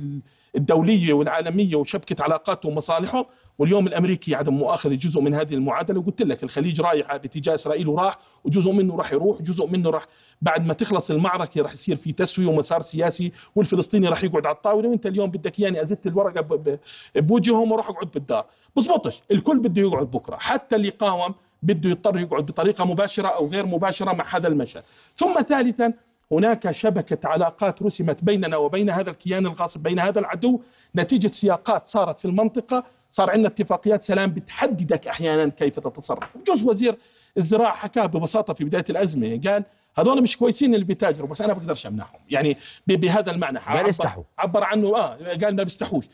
الدولية 0.56 1.12
والعالمية 1.12 1.76
وشبكة 1.76 2.24
علاقاته 2.24 2.68
ومصالحه 2.68 3.26
واليوم 3.58 3.86
الأمريكي 3.86 4.34
عدم 4.34 4.54
مؤاخذة 4.54 4.94
جزء 4.94 5.20
من 5.20 5.34
هذه 5.34 5.54
المعادلة. 5.54 6.00
وقلت 6.00 6.22
لك 6.22 6.42
الخليج 6.42 6.80
رايح 6.80 7.16
باتجاه 7.16 7.54
إسرائيل 7.54 7.88
وراح 7.88 8.18
وجزء 8.44 8.72
منه 8.72 8.96
راح 8.96 9.12
يروح 9.12 9.42
جزء 9.42 9.66
منه 9.66 9.90
راح 9.90 10.06
بعد 10.42 10.66
ما 10.66 10.74
تخلص 10.74 11.10
المعركة 11.10 11.62
راح 11.62 11.72
يصير 11.72 11.96
في 11.96 12.12
تسوية 12.12 12.46
ومسار 12.46 12.80
سياسي 12.80 13.32
والفلسطيني 13.54 14.08
راح 14.08 14.24
يقعد 14.24 14.46
على 14.46 14.56
الطاولة. 14.56 14.88
وأنت 14.88 15.06
اليوم 15.06 15.30
بدك 15.30 15.60
اياني 15.60 15.82
أزت 15.82 16.06
الورقة 16.06 16.68
بوجههم 17.16 17.72
وراح 17.72 17.88
أقعد 17.88 18.10
بالدار. 18.14 18.46
بزبطش 18.76 19.22
الكل 19.30 19.58
بده 19.58 19.82
يقعد 19.82 20.10
بكرة. 20.10 20.36
حتى 20.36 20.76
اللي 20.76 20.88
قاوم 20.88 21.34
بده 21.62 21.90
يضطر 21.90 22.18
يقعد 22.18 22.46
بطريقة 22.46 22.84
مباشرة 22.84 23.28
أو 23.28 23.46
غير 23.46 23.66
مباشرة 23.66 24.12
مع 24.12 24.24
هذا 24.36 24.48
المشهد. 24.48 24.82
ثم 25.16 25.40
ثالثا 25.48 25.92
هناك 26.33 26.71
شبكة 26.71 27.28
علاقات 27.28 27.83
رسمت 27.83 28.25
بيننا 28.25 28.57
وبين 28.57 28.90
هذا 28.90 29.11
الكيان 29.11 29.47
الغاصب 29.47 29.83
بين 29.83 29.99
هذا 29.99 30.19
العدو. 30.21 30.61
نتيجة 30.97 31.28
سياقات 31.28 31.87
صارت 31.88 32.19
في 32.21 32.25
المنطقة. 32.25 32.85
صار 33.11 33.31
عندنا 33.31 33.49
اتفاقيات 33.49 34.02
سلام 34.02 34.31
بتحددك 34.31 35.07
أحيانا 35.07 35.49
كيف 35.49 35.78
تتصرف. 35.78 36.28
جزء 36.49 36.71
وزير 36.71 36.97
الزراعة 37.37 37.75
حكاه 37.75 38.07
ببساطة 38.07 38.54
في 38.54 38.64
بداية 38.64 38.85
الأزمة 38.90 39.40
قال 39.47 39.64
هذول 39.99 40.23
مش 40.23 40.37
كويسين 40.37 40.75
اللي 40.75 40.85
بيتاجروا 40.85 41.28
بس 41.28 41.40
أنا 41.40 41.52
بقدرش 41.52 41.87
امنعهم 41.87 42.21
يعني 42.28 42.57
بهذا 42.87 43.31
المعنى. 43.31 43.59
قال 43.59 43.88
يستحوا 43.88 44.23
عبر 44.38 44.64
عنه 44.64 44.97
آه 44.97 45.19
قال 45.43 45.57
ما 45.57 45.62
بيستحوش. 45.62 46.04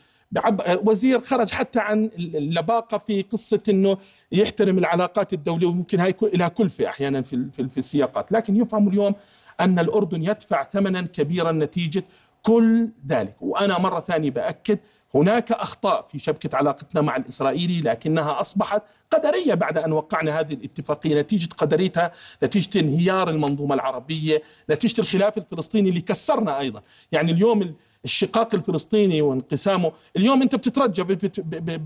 وزير 0.68 1.20
خرج 1.20 1.50
حتى 1.50 1.80
عن 1.80 2.10
اللباقة 2.18 2.98
في 2.98 3.22
قصة 3.22 3.60
إنه 3.68 3.98
يحترم 4.32 4.78
العلاقات 4.78 5.32
الدولية 5.32 5.66
وممكن 5.66 6.00
هاي 6.00 6.14
لها 6.22 6.48
كلفة 6.48 6.86
أحيانا 6.86 7.22
في 7.22 7.48
في 7.52 7.78
السياقات. 7.78 8.32
لكن 8.32 8.56
يفهم 8.56 8.88
اليوم 8.88 9.14
أن 9.60 9.78
الأردن 9.78 10.22
يدفع 10.22 10.64
ثمنا 10.64 11.02
كبيرا 11.02 11.52
نتيجة 11.52 12.04
كل 12.42 12.88
ذلك. 13.08 13.36
وأنا 13.40 13.78
مرة 13.78 14.00
ثانية 14.00 14.30
بأكد 14.30 14.78
هناك 15.14 15.52
أخطاء 15.52 16.06
في 16.12 16.18
شبكة 16.18 16.56
علاقتنا 16.56 17.00
مع 17.00 17.16
الإسرائيلي 17.16 17.80
لكنها 17.80 18.40
أصبحت 18.40 18.82
قدرية 19.10 19.54
بعد 19.54 19.78
أن 19.78 19.92
وقعنا 19.92 20.40
هذه 20.40 20.54
الاتفاقية 20.54 21.20
نتيجة 21.20 21.48
قدريتها 21.56 22.12
نتيجة 22.44 22.80
انهيار 22.80 23.30
المنظومة 23.30 23.74
العربية 23.74 24.42
نتيجة 24.70 25.00
الخلاف 25.00 25.38
الفلسطيني 25.38 25.88
اللي 25.88 26.00
كسرنا 26.00 26.58
أيضا. 26.58 26.82
يعني 27.12 27.32
اليوم 27.32 27.74
الشقاق 28.04 28.54
الفلسطيني 28.54 29.22
وانقسامه. 29.22 29.92
اليوم 30.16 30.42
انت 30.42 30.54
بتترجى 30.54 31.02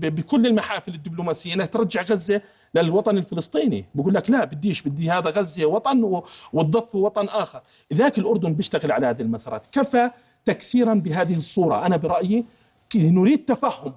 بكل 0.09 0.47
المحافل 0.47 0.93
الدبلوماسية 0.93 1.53
انها 1.53 1.65
ترجع 1.65 2.01
غزة 2.01 2.41
للوطن 2.75 3.17
الفلسطيني. 3.17 3.85
بقول 3.95 4.13
لك 4.13 4.29
لا 4.29 4.45
بديش 4.45 4.81
بدي 4.81 5.11
هذا 5.11 5.29
غزة 5.29 5.65
وطن 5.65 6.21
والضفه 6.53 6.99
وطن 6.99 7.25
آخر. 7.25 7.61
لذلك 7.91 8.17
الأردن 8.17 8.53
بيشتغل 8.53 8.91
على 8.91 9.07
هذه 9.07 9.21
المسارات. 9.21 9.67
كفى 9.71 10.11
تكسيرا 10.45 10.93
بهذه 10.93 11.37
الصورة. 11.37 11.85
أنا 11.85 11.97
برأيي 11.97 12.45
نريد 12.95 13.45
تفهم 13.45 13.93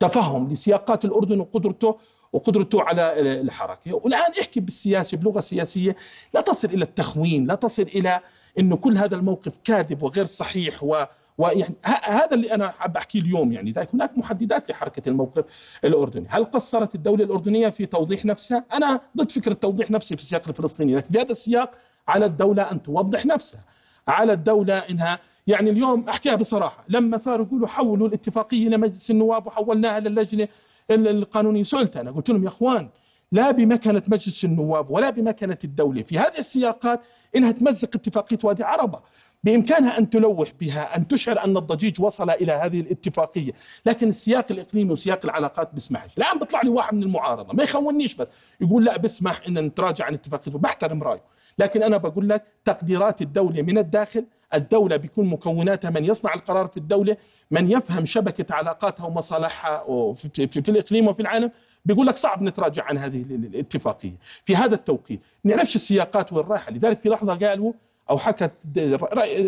تفهم 0.00 0.52
لسياقات 0.52 1.04
الأردن 1.04 1.40
وقدرته 1.40 1.98
وقدرته 2.32 2.82
على 2.82 3.20
الحركة. 3.20 3.94
والآن 3.94 4.32
احكي 4.40 4.60
بالسياسة 4.60 5.16
بلغة 5.16 5.40
سياسية. 5.40 5.96
لا 6.34 6.40
تصل 6.40 6.68
إلى 6.68 6.84
التخوين 6.84 7.46
لا 7.46 7.54
تصل 7.54 7.82
إلى 7.82 8.20
أنه 8.58 8.76
كل 8.76 8.98
هذا 8.98 9.16
الموقف 9.16 9.52
كاذب 9.64 10.02
وغير 10.02 10.24
صحيح 10.24 10.84
و 10.84 11.04
ويعني 11.38 11.74
هذا 12.04 12.34
اللي 12.34 12.54
أنا 12.54 12.70
حاب 12.70 12.96
احكيه 12.96 13.20
اليوم 13.20 13.52
يعني. 13.52 13.74
هناك 13.94 14.18
محددات 14.18 14.70
لحركه 14.70 15.08
الموقف 15.08 15.44
الأردني، 15.84 16.26
هل 16.28 16.44
قصرت 16.44 16.94
الدولة 16.94 17.24
الأردنية 17.24 17.68
في 17.68 17.86
توضيح 17.86 18.24
نفسها؟ 18.24 18.64
أنا 18.72 19.00
ضد 19.16 19.30
فكرة 19.30 19.52
توضيح 19.52 19.90
نفسي 19.90 20.16
في 20.16 20.22
السياق 20.22 20.48
الفلسطيني، 20.48 20.96
لكن 20.96 21.10
في 21.12 21.18
هذا 21.18 21.30
السياق 21.30 21.70
على 22.08 22.26
الدولة 22.26 22.62
أن 22.62 22.82
توضح 22.82 23.26
نفسها، 23.26 23.64
على 24.08 24.32
الدولة 24.32 24.78
إنها 24.78 25.18
يعني 25.46 25.70
اليوم 25.70 26.08
أحكيها 26.08 26.34
بصراحة 26.34 26.84
لما 26.88 27.18
صاروا 27.18 27.46
يقولوا 27.46 27.68
حولوا 27.68 28.08
الاتفاقية 28.08 28.68
إلى 28.68 28.76
مجلس 28.76 29.10
النواب 29.10 29.46
وحولناها 29.46 30.00
للجنة 30.00 30.48
القانونية. 30.90 31.62
سئلت 31.62 31.96
أنا 31.96 32.10
قلت 32.10 32.30
لهم 32.30 32.42
يا 32.42 32.48
أخوان 32.48 32.88
لا 33.32 33.50
بمكنه 33.50 34.02
مجلس 34.08 34.44
النواب 34.44 34.90
ولا 34.90 35.10
بمكنه 35.10 35.58
الدولة. 35.64 36.02
في 36.02 36.18
هذه 36.18 36.38
السياقات 36.38 37.00
إنها 37.36 37.52
تمزق 37.52 37.88
اتفاقية 37.94 38.38
وادي 38.44 38.64
عربة. 38.64 39.00
بإمكانها 39.44 39.98
أن 39.98 40.10
تلوح 40.10 40.52
بها 40.60 40.96
أن 40.96 41.08
تشعر 41.08 41.44
أن 41.44 41.56
الضجيج 41.56 42.00
وصل 42.02 42.30
إلى 42.30 42.52
هذه 42.52 42.80
الاتفاقية. 42.80 43.52
لكن 43.86 44.08
السياق 44.08 44.46
الإقليمي 44.50 44.92
وسياق 44.92 45.20
العلاقات 45.24 45.74
بيسمحش 45.74 46.18
الان 46.18 46.38
بيطلع 46.38 46.62
لي 46.62 46.70
واحد 46.70 46.94
من 46.94 47.02
المعارضة 47.02 47.52
ما 47.52 47.62
يخونيش 47.62 48.14
بس. 48.14 48.26
يقول 48.60 48.84
لا 48.84 48.98
بسمح 48.98 49.40
إن 49.48 49.58
نتراجع 49.58 50.04
عن 50.04 50.14
اتفاقية 50.14 50.52
بحترم 50.52 51.02
رأيه. 51.02 51.22
لكن 51.58 51.82
أنا 51.82 51.96
بقول 51.96 52.28
لك 52.28 52.44
تقديرات 52.64 53.22
الدولة 53.22 53.62
من 53.62 53.78
الداخل 53.78 54.24
الدولة 54.54 54.96
بيكون 54.96 55.26
مكوناتها 55.26 55.90
من 55.90 56.04
يصنع 56.04 56.34
القرار 56.34 56.68
في 56.68 56.76
الدولة 56.76 57.16
من 57.50 57.70
يفهم 57.70 58.04
شبكة 58.04 58.54
علاقاتها 58.54 59.06
ومصالحها 59.06 59.84
في, 60.14 60.46
في, 60.46 60.62
في 60.62 60.68
الإقليم 60.68 61.08
وفي 61.08 61.22
العالم. 61.22 61.50
بيقول 61.84 62.06
لك 62.06 62.16
صعب 62.16 62.42
نتراجع 62.42 62.84
عن 62.84 62.98
هذه 62.98 63.22
الاتفاقية. 63.30 64.12
في 64.44 64.56
هذا 64.56 64.74
التوقيت 64.74 65.20
نعرفش 65.44 65.76
السياقات 65.76 66.32
وين 66.32 66.46
رايحة. 66.46 66.72
لذلك 66.72 67.00
في 67.00 67.08
لحظة 67.08 67.34
قالوا 67.34 67.72
أو 68.10 68.18
حكت 68.18 68.52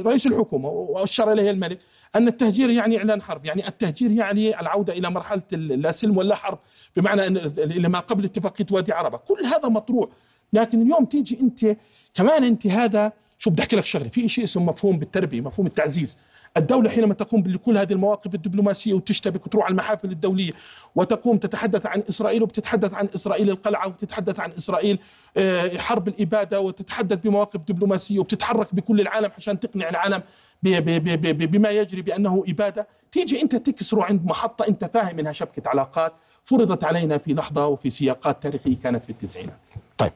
رئيس 0.06 0.26
الحكومة 0.26 0.68
وأشار 0.68 1.32
إليه 1.32 1.50
الملك 1.50 1.78
أن 2.16 2.28
التهجير 2.28 2.70
يعني 2.70 2.98
إعلان 2.98 3.22
حرب. 3.22 3.44
يعني 3.46 3.68
التهجير 3.68 4.10
يعني 4.10 4.60
العودة 4.60 4.92
إلى 4.92 5.10
مرحلة 5.10 5.42
لا 5.52 5.90
سلم 5.90 6.16
ولا 6.16 6.34
حرب 6.34 6.58
بمعنى 6.96 7.26
أن 7.26 7.36
إلى 7.58 7.88
ما 7.88 7.98
قبل 7.98 8.24
اتفاقية 8.24 8.66
وادي 8.70 8.92
عربة. 8.92 9.18
كل 9.18 9.46
هذا 9.46 9.68
مطروح. 9.68 10.08
لكن 10.52 10.82
اليوم 10.82 11.04
تيجي 11.04 11.40
أنت 11.40 11.76
كمان 12.14 12.44
أنت 12.44 12.66
هذا 12.66 13.12
شو 13.38 13.50
بدي 13.50 13.62
أحكي 13.62 13.76
لك 13.76 13.84
شغلة. 13.84 14.08
في 14.08 14.28
شيء 14.28 14.44
اسمه 14.44 14.64
مفهوم 14.64 14.98
بالتربية 14.98 15.40
مفهوم 15.40 15.66
التعزيز. 15.66 16.18
الدولة 16.56 16.90
حينما 16.90 17.14
تقوم 17.14 17.42
بكل 17.42 17.78
هذه 17.78 17.92
المواقف 17.92 18.34
الدبلوماسية 18.34 18.94
وتشتبك 18.94 19.46
وتروح 19.46 19.64
على 19.64 19.72
المحافل 19.72 20.10
الدولية 20.10 20.52
وتقوم 20.94 21.38
تتحدث 21.38 21.86
عن 21.86 22.02
إسرائيل 22.08 22.42
وبتتحدث 22.42 22.94
عن 22.94 23.08
إسرائيل 23.14 23.50
القلعة 23.50 23.86
وبتتحدث 23.86 24.40
عن 24.40 24.52
إسرائيل 24.52 24.98
آه، 25.36 25.78
حرب 25.78 26.08
الإبادة 26.08 26.60
وتتحدث 26.60 27.18
بمواقف 27.18 27.60
دبلوماسية 27.60 28.18
وبتتحرك 28.18 28.74
بكل 28.74 29.00
العالم 29.00 29.30
عشان 29.36 29.60
تقنع 29.60 29.88
العالم 29.88 30.22
بما 30.62 31.70
يجري 31.70 32.02
بأنه 32.02 32.44
إبادة. 32.48 32.86
تيجي 33.12 33.42
أنت 33.42 33.56
تكسره 33.56 34.02
عند 34.02 34.26
محطة 34.26 34.68
أنت 34.68 34.84
فاهم 34.84 35.18
إنها 35.18 35.32
شبكة 35.32 35.68
علاقات 35.68 36.12
فرضت 36.44 36.84
علينا 36.84 37.18
في 37.18 37.34
لحظة 37.34 37.66
وفي 37.66 37.90
سياقات 37.90 38.42
تاريخية 38.42 38.76
كانت 38.82 39.04
في 39.04 39.10
التسعينات. 39.10 39.58
طيب 39.98 40.12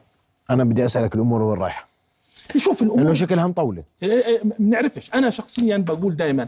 أنا 0.49 0.63
بدي 0.63 0.85
أسألك 0.85 1.15
الأمور 1.15 1.41
وين 1.41 1.59
رايحة؟ 1.59 1.88
يشوف 2.55 2.81
الأمور. 2.83 2.99
لأنه 2.99 3.13
شكلها 3.13 3.47
مطولة. 3.47 3.83
ما 4.01 4.07
إيه، 4.07 4.25
إيه، 4.25 4.41
بنعرفش 4.59 5.11
أنا 5.13 5.29
شخصيا 5.29 5.77
بقول 5.77 6.15
دائما 6.15 6.47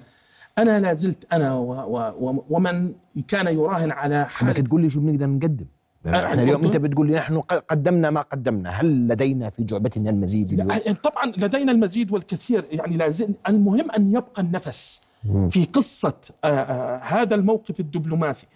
أنا 0.58 0.79
لا 0.79 0.93
زلت 0.93 1.34
أنا 1.34 1.53
و 1.53 1.72
و 2.20 2.46
ومن 2.50 2.93
كان 3.27 3.48
يراهن 3.48 3.91
على 3.91 4.25
حال 4.25 4.53
بدك 4.53 4.67
تقول 4.67 4.81
لي 4.81 4.89
شو 4.89 5.00
بنقدر 5.00 5.27
نقدم؟ 5.27 5.65
إحنا 6.08 6.43
اليوم 6.43 6.63
أنت 6.63 6.77
بتقول 6.77 7.08
لي 7.08 7.15
نحن 7.15 7.39
قدمنا 7.39 8.10
ما 8.10 8.22
قدمنا. 8.22 8.70
هل 8.70 9.08
لدينا 9.08 9.50
في 9.50 9.63
جعبتنا 9.63 10.10
المزيد 10.10 10.53
اليوم؟ 10.53 10.72
يعني 10.72 10.93
طبعا 10.93 11.25
لدينا 11.25 11.72
المزيد 11.72 12.12
والكثير. 12.12 12.65
يعني 12.72 12.98
لازم 12.98 13.34
المهم 13.50 13.91
أن 13.91 14.10
يبقى 14.10 14.41
النفس 14.41 15.01
في 15.50 15.65
قصة 15.74 16.13
آآ 16.43 16.50
آآ 16.50 17.01
هذا 17.03 17.36
الموقف 17.36 17.79
الدبلوماسي. 17.79 18.48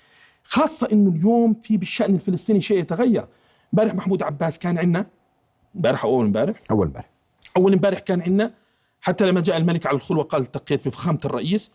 خاصة 0.43 0.87
إنه 0.91 1.09
اليوم 1.09 1.53
في 1.53 1.77
بالشأن 1.77 2.13
الفلسطيني 2.15 2.59
شيء 2.59 2.77
يتغير. 2.79 3.25
امبارح 3.73 3.95
محمود 3.95 4.23
عباس 4.23 4.59
كان 4.59 4.77
عندنا. 4.77 5.05
امبارح 5.75 6.05
أول 6.05 6.25
امبارح؟ 6.25 6.59
أول 6.71 6.87
امبارح. 6.87 7.14
أول 7.57 7.73
امبارح 7.73 7.99
كان 7.99 8.21
عندنا 8.21 8.53
حتى 9.01 9.25
لما 9.25 9.41
جاء 9.41 9.57
الملك 9.57 9.87
على 9.87 9.95
الخلوة 9.95 10.23
قال 10.23 10.41
التقيت 10.41 10.87
بفخامه 10.87 11.19
الرئيس. 11.25 11.71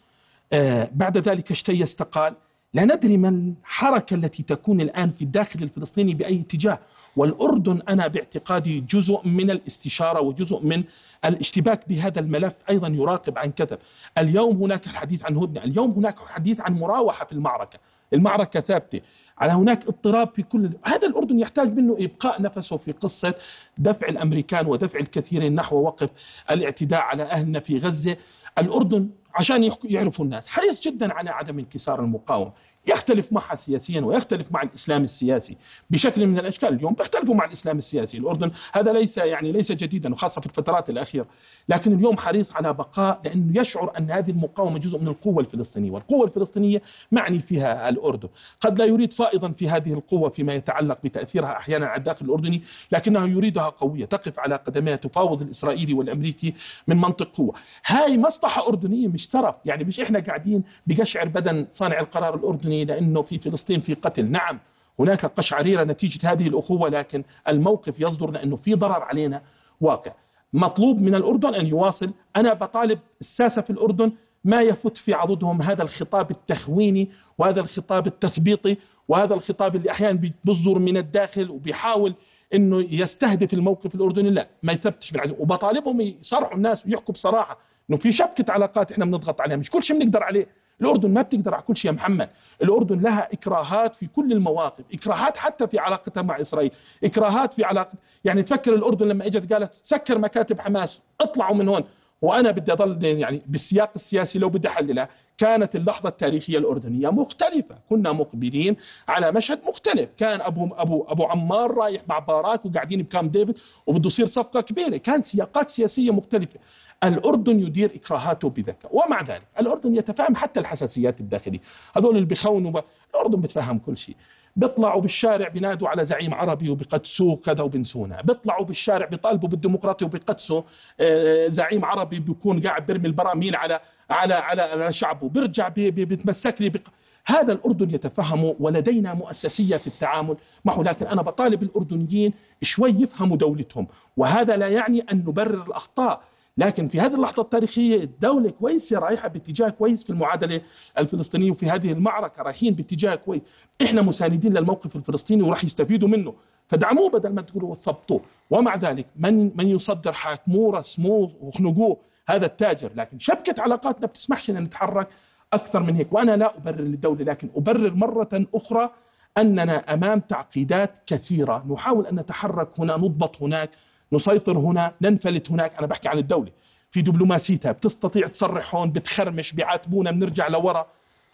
آه 0.53 0.91
بعد 0.93 1.19
ذلك 1.19 1.51
اشتي 1.51 1.83
استقال. 1.83 2.35
لا 2.75 2.85
ندري 2.85 3.17
ما 3.17 3.29
الحركة 3.29 4.15
التي 4.15 4.43
تكون 4.43 4.81
الآن 4.81 5.11
في 5.11 5.23
الداخل 5.23 5.63
الفلسطيني 5.63 6.15
بأي 6.15 6.41
اتجاه. 6.41 6.79
والأردن 7.17 7.83
أنا 7.89 8.07
باعتقادي 8.07 8.81
جزء 8.81 9.21
من 9.25 9.51
الاستشارة 9.51 10.21
وجزء 10.21 10.61
من 10.63 10.85
الاشتباك 11.25 11.89
بهذا 11.89 12.21
الملف 12.21 12.57
أيضا 12.71 12.89
يراقب 12.89 13.39
عن 13.39 13.51
كثب. 13.51 13.79
اليوم 14.19 14.57
هناك 14.57 14.87
الحديث 14.87 15.25
عن 15.25 15.37
هدنه 15.37 15.65
اليوم 15.65 15.91
هناك 15.91 16.19
حديث 16.19 16.61
عن 16.61 16.75
مراوحة 16.75 17.25
في 17.25 17.33
المعركة. 17.33 17.79
المعركة 18.13 18.61
ثابتة. 18.61 19.01
على 19.41 19.53
هناك 19.53 19.87
اضطراب 19.89 20.35
في 20.35 20.43
كل 20.43 20.71
هذا 20.85 21.09
الأردن 21.09 21.41
يحتاج 21.41 21.77
منه 21.77 21.97
إبقاء 21.99 22.43
نفسه 22.43 22.77
في 22.77 22.93
قصة 22.93 23.35
دفع 23.79 24.09
الأمريكان 24.09 24.67
ودفع 24.67 24.99
الكثيرين 24.99 25.55
نحو 25.55 25.77
وقف 25.77 26.11
الاعتداء 26.51 27.01
على 27.01 27.23
أهلنا 27.23 27.61
في 27.61 27.79
غزة. 27.79 28.17
الأردن 28.59 29.11
عشان 29.35 29.71
يعرفوا 29.85 30.25
الناس 30.25 30.49
حريص 30.49 30.81
جدا 30.81 31.13
على 31.13 31.31
عدم 31.31 31.59
انكسار 31.59 32.01
المقاومة. 32.01 32.53
يختلف 32.87 33.33
معها 33.33 33.55
سياسيا 33.55 34.01
ويختلف 34.01 34.53
مع 34.53 34.63
الإسلام 34.63 35.05
السياسي 35.05 35.57
بشكل 35.91 36.27
من 36.27 36.39
الأشكال. 36.39 36.69
اليوم 36.69 36.95
بيختلفوا 36.95 37.35
مع 37.35 37.45
الإسلام 37.45 37.79
السياسي. 37.79 38.19
الأردن 38.19 38.51
هذا 38.73 38.93
ليس 38.93 39.19
يعني 39.19 39.53
ليس 39.53 39.73
جديدا 39.73 40.13
وخاصة 40.13 40.41
في 40.41 40.47
الفترات 40.47 40.91
الأخيرة. 40.91 41.27
لكن 41.69 41.93
اليوم 41.93 42.17
حريص 42.17 42.53
على 42.53 42.73
بقاء 42.73 43.21
لأنه 43.25 43.61
يشعر 43.61 43.93
أن 43.99 44.11
هذه 44.11 44.31
المقاومة 44.31 44.79
جزء 44.79 44.99
من 44.99 45.09
القوة 45.09 45.41
الفلسطينية. 45.41 45.91
والقوة 45.91 46.27
الفلسطينية 46.27 46.83
معني 47.13 47.39
فيها 47.39 47.89
الأردن. 47.89 48.29
قد 48.61 48.79
لا 48.79 48.85
يريد 48.85 49.13
فائضا 49.13 49.53
في 49.53 49.69
هذه 49.69 49.93
القوة 49.93 50.29
فيما 50.29 50.55
يتعلق 50.55 50.99
بتأثيرها 51.05 51.57
أحيانا 51.57 51.87
على 51.87 51.99
الداخل 51.99 52.27
الأردني 52.27 52.63
لكنه 52.93 53.27
يريدها 53.27 53.69
قوية. 53.69 54.05
تقف 54.05 54.39
على 54.39 54.57
قدميها 54.57 54.97
تفاوض 54.97 55.43
الإسرائيلي 55.43 55.95
والأمريكي 55.95 56.55
من 56.87 56.97
منطق 56.97 57.37
قوة. 57.37 57.55
هاي 57.87 58.19
مصلحة 58.19 58.69
أردنية 58.69 59.09
مش 59.09 59.29
ترف 59.29 59.55
يعني 59.65 59.85
مش 59.85 60.01
إحنا 60.01 60.19
قاعدين 60.19 60.63
بقشعر 60.87 61.29
بدن 61.29 61.67
صانع 61.71 62.01
القرار 62.01 62.35
الأردني 62.35 62.80
لأنه 62.85 63.23
في 63.23 63.39
فلسطين 63.39 63.81
في 63.81 63.95
قتل. 63.95 64.31
نعم 64.31 64.59
هناك 64.99 65.27
قشعريرة 65.27 65.85
نتيجة 65.85 66.33
هذه 66.33 66.49
الأخوة 66.49 66.89
لكن 66.89 67.25
الموقف 67.49 68.01
يصدر 68.01 68.31
لأنه 68.31 68.57
في 68.57 68.75
ضرر 68.75 69.03
علينا 69.03 69.43
واقع. 69.81 70.13
مطلوب 70.53 71.01
من 71.01 71.15
الأردن 71.15 71.55
أن 71.55 71.67
يواصل. 71.67 72.11
أنا 72.37 72.55
بطالب 72.55 72.99
الساسة 73.21 73.63
في 73.63 73.71
الأردن 73.71 74.13
ما 74.45 74.63
يفت 74.63 74.97
في 74.97 75.15
عضدهم 75.15 75.63
هذا 75.63 75.83
الخطاب 75.83 76.31
التخويني 76.31 77.11
وهذا 77.39 77.61
الخطاب 77.61 78.07
التثبيطي 78.07 78.77
وهذا 79.09 79.35
الخطاب 79.35 79.77
اللي 79.77 79.91
أحيانا 79.91 80.31
بيصدر 80.45 80.79
من 80.79 80.97
الداخل 80.97 81.51
وبيحاول 81.51 82.15
إنه 82.55 82.81
يستهدف 82.91 83.55
الموقف 83.55 83.95
الأردني. 83.95 84.31
لا 84.31 84.49
ما 84.63 84.73
يثبتش 84.73 85.13
بالعزم 85.13 85.35
وبطالبهم 85.39 86.01
يصرحوا 86.01 86.57
الناس 86.57 86.87
ويحكوا 86.87 87.15
بصراحة 87.15 87.59
إنه 87.91 87.99
في 87.99 88.13
شبكة 88.13 88.53
علاقات 88.53 88.93
إحنا 88.93 89.05
بنضغط 89.05 89.41
عليها 89.41 89.57
مش 89.57 89.71
كل 89.71 89.83
شيء 89.83 89.99
بنقدر 89.99 90.23
عليه. 90.23 90.47
الأردن 90.81 91.11
ما 91.11 91.23
بتقدر 91.23 91.55
على 91.55 91.63
كل 91.63 91.77
شيء 91.77 91.91
يا 91.91 91.97
محمد. 91.97 92.29
الأردن 92.63 93.01
لها 93.01 93.29
إكراهات 93.33 93.95
في 93.95 94.07
كل 94.07 94.33
المواقف 94.33 94.85
إكراهات 94.95 95.37
حتى 95.37 95.67
في 95.67 95.79
علاقتها 95.79 96.23
مع 96.23 96.41
إسرائيل 96.41 96.71
إكراهات 97.05 97.53
في 97.53 97.65
علاقة 97.65 97.93
يعني 98.25 98.43
تفكر 98.43 98.75
الأردن 98.75 99.09
لما 99.09 99.27
إجت 99.27 99.53
قالت 99.53 99.75
تسكر 99.75 100.19
مكاتب 100.19 100.61
حماس 100.61 101.03
اطلعوا 101.21 101.55
من 101.55 101.69
هون. 101.69 101.85
وأنا 102.23 102.51
بدي 102.51 102.73
أضل 102.73 103.05
يعني 103.05 103.43
بالسياق 103.47 103.91
السياسي 103.95 104.39
لو 104.39 104.49
بدي 104.49 104.69
أحللها 104.69 105.09
كانت 105.39 105.77
اللحظة 105.77 106.09
التاريخية 106.09 106.59
الأردنية 106.59 107.09
مختلفة. 107.09 107.79
كنا 107.91 108.13
مقبلين 108.13 108.77
على 109.09 109.33
مشهد 109.33 109.61
مختلف. 109.69 110.11
كان 110.17 110.41
أبو 110.41 110.69
أبو 110.75 111.05
أبو 111.09 111.25
عمار 111.25 111.75
رايح 111.75 112.03
مع 112.09 112.19
باراك 112.19 112.67
وقاعدين 112.67 113.03
بكام 113.03 113.29
ديفيد 113.29 113.59
وبده 113.87 114.07
يصير 114.07 114.27
صفقة 114.27 114.61
كبيرة. 114.61 114.97
كان 114.97 115.23
سياقات 115.23 115.69
سياسية 115.69 116.11
مختلفة. 116.11 116.61
الأردن 117.05 117.61
يدير 117.61 117.91
إكراهاته 117.95 118.51
بذكاء 118.51 118.97
ومع 118.97 119.23
ذلك 119.23 119.43
الأردن 119.61 119.97
يتفهم 119.97 120.37
حتى 120.37 120.61
الحساسيات 120.61 121.21
الداخلية. 121.21 121.61
هذول 121.97 122.15
اللي 122.17 122.27
بيخونوا 122.27 122.81
الأردن 123.15 123.41
بتفهم 123.41 123.79
كل 123.79 123.99
شيء. 123.99 124.17
بيطلعوا 124.57 125.01
بالشارع 125.01 125.49
بينادوا 125.49 125.89
على 125.89 126.05
زعيم 126.05 126.35
عربي 126.35 126.71
وبقدسوه 126.71 127.37
كذا 127.37 127.63
وبنسونا 127.63 128.21
بيطلعوا 128.21 128.65
بالشارع 128.65 129.07
بيطالبوا 129.07 129.49
بالديمقراطية 129.49 130.07
وبيقدسوا 130.07 130.63
آه، 131.01 131.49
زعيم 131.49 131.85
عربي 131.85 132.21
بيكون 132.21 132.67
قاعد 132.67 132.87
بيرمي 132.87 133.07
البراميل 133.07 133.57
على 133.57 133.81
على 134.11 134.35
على, 134.35 134.63
على 134.63 134.93
شعبه. 134.93 135.29
بيرجع 135.29 135.69
بيتمسك 135.69 136.55
لي 136.61 136.69
بق... 136.69 136.81
هذا 137.27 137.53
الأردن 137.53 137.95
يتفهمه 137.95 138.57
ولدينا 138.61 139.15
مؤسسية 139.15 139.77
في 139.77 139.87
التعامل 139.87 140.37
معه. 140.65 140.83
لكن 140.83 141.07
أنا 141.07 141.23
بطالب 141.23 141.63
الأردنيين 141.63 142.33
شوي 142.63 142.91
يفهموا 142.91 143.37
دولتهم 143.37 143.87
وهذا 144.17 144.57
لا 144.57 144.69
يعني 144.69 145.01
أن 145.01 145.17
نبرر 145.19 145.63
الأخطاء. 145.67 146.23
لكن 146.59 146.89
في 146.89 147.01
هذه 147.01 147.15
اللحظة 147.15 147.43
التاريخية 147.43 148.03
الدولة 148.03 148.51
كويسة 148.51 148.99
رايحة 148.99 149.29
باتجاه 149.29 149.69
كويس 149.69 150.05
في 150.05 150.11
المعادلة 150.11 150.61
الفلسطينية 150.99 151.51
وفي 151.51 151.71
هذه 151.71 151.93
المعركة 151.93 152.43
رايحين 152.43 152.75
باتجاه 152.75 153.15
كويس. 153.15 153.43
إحنا 153.83 154.03
مساندين 154.03 154.53
للموقف 154.53 154.97
الفلسطيني 154.97 155.43
وراح 155.43 155.65
يستفيدوا 155.65 156.09
منه. 156.09 156.35
فدعموه 156.67 157.11
بدل 157.11 157.33
ما 157.33 157.43
تقولوا 157.43 157.75
ثبطوه 157.75 158.21
ومع 158.51 158.77
ذلك 158.77 159.07
من 159.17 159.57
من 159.57 159.69
يصدر 159.69 160.13
حاكموه 160.13 160.79
رسموه 160.79 161.33
وخنقوه 161.41 161.97
هذا 162.29 162.47
التاجر. 162.47 162.91
لكن 162.97 163.19
شبكة 163.19 163.63
علاقاتنا 163.63 164.07
بتسمحش 164.07 164.51
ان 164.51 164.59
نتحرك 164.59 165.09
أكثر 165.53 165.83
من 165.83 165.97
هيك. 165.97 166.13
وأنا 166.13 166.37
لا 166.37 166.57
أبرر 166.57 166.81
للدولة 166.81 167.25
لكن 167.25 167.49
أبرر 167.57 167.95
مرة 167.95 168.47
أخرى 168.55 168.91
أننا 169.39 169.95
أمام 169.95 170.21
تعقيدات 170.21 170.99
كثيرة. 171.07 171.67
نحاول 171.71 172.07
أن 172.07 172.15
نتحرك 172.15 172.69
هنا 172.79 172.97
نضبط 172.97 173.43
هناك. 173.43 173.71
نسيطر 174.13 174.59
هنا 174.59 174.93
ننفلت 175.03 175.51
هناك. 175.51 175.73
أنا 175.79 175.87
بحكي 175.87 176.09
عن 176.09 176.19
الدولة. 176.19 176.51
في 176.91 177.03
دبلوماسيتها 177.03 177.73
بتستطيع 177.73 178.27
تصرح 178.27 178.75
هون 178.75 178.91
بتخرمش 178.91 179.53
بيعاتبونا 179.53 180.11
بنرجع 180.11 180.49
لورا. 180.49 180.87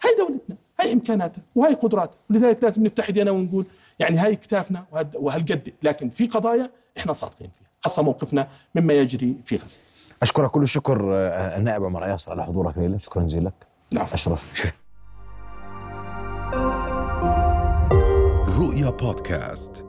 هاي 0.03 0.15
دولتنا 0.17 0.55
هاي 0.79 0.93
إمكاناتها 0.93 1.41
وهي 1.55 1.73
قدراتها. 1.73 2.17
ولذلك 2.29 2.63
لازم 2.63 2.83
نفتح 2.83 3.07
ايدينا 3.07 3.31
ونقول 3.31 3.65
يعني 3.99 4.17
هاي 4.17 4.35
كتافنا 4.35 4.85
وهالقد. 5.13 5.73
لكن 5.83 6.09
في 6.09 6.27
قضايا 6.27 6.69
إحنا 6.97 7.13
صادقين 7.13 7.49
فيها. 7.59 7.67
خاصة 7.81 8.01
موقفنا 8.01 8.47
مما 8.75 8.93
يجري 8.93 9.35
في 9.45 9.55
غزة. 9.55 9.79
أشكرك 10.21 10.51
كل 10.51 10.63
الشكر 10.63 11.15
آه، 11.15 11.57
النائب 11.57 11.83
عمر 11.83 12.07
ياسر 12.07 12.31
على 12.31 12.43
حضورك 12.45 12.77
ليلة 12.77 12.97
شكرا 12.97 13.23
جزيلا 13.23 13.47
لك. 13.47 13.67
نعم 13.91 14.05
أشرف. 14.13 14.73
رؤيا 18.59 18.89
بودكاست. 18.89 19.86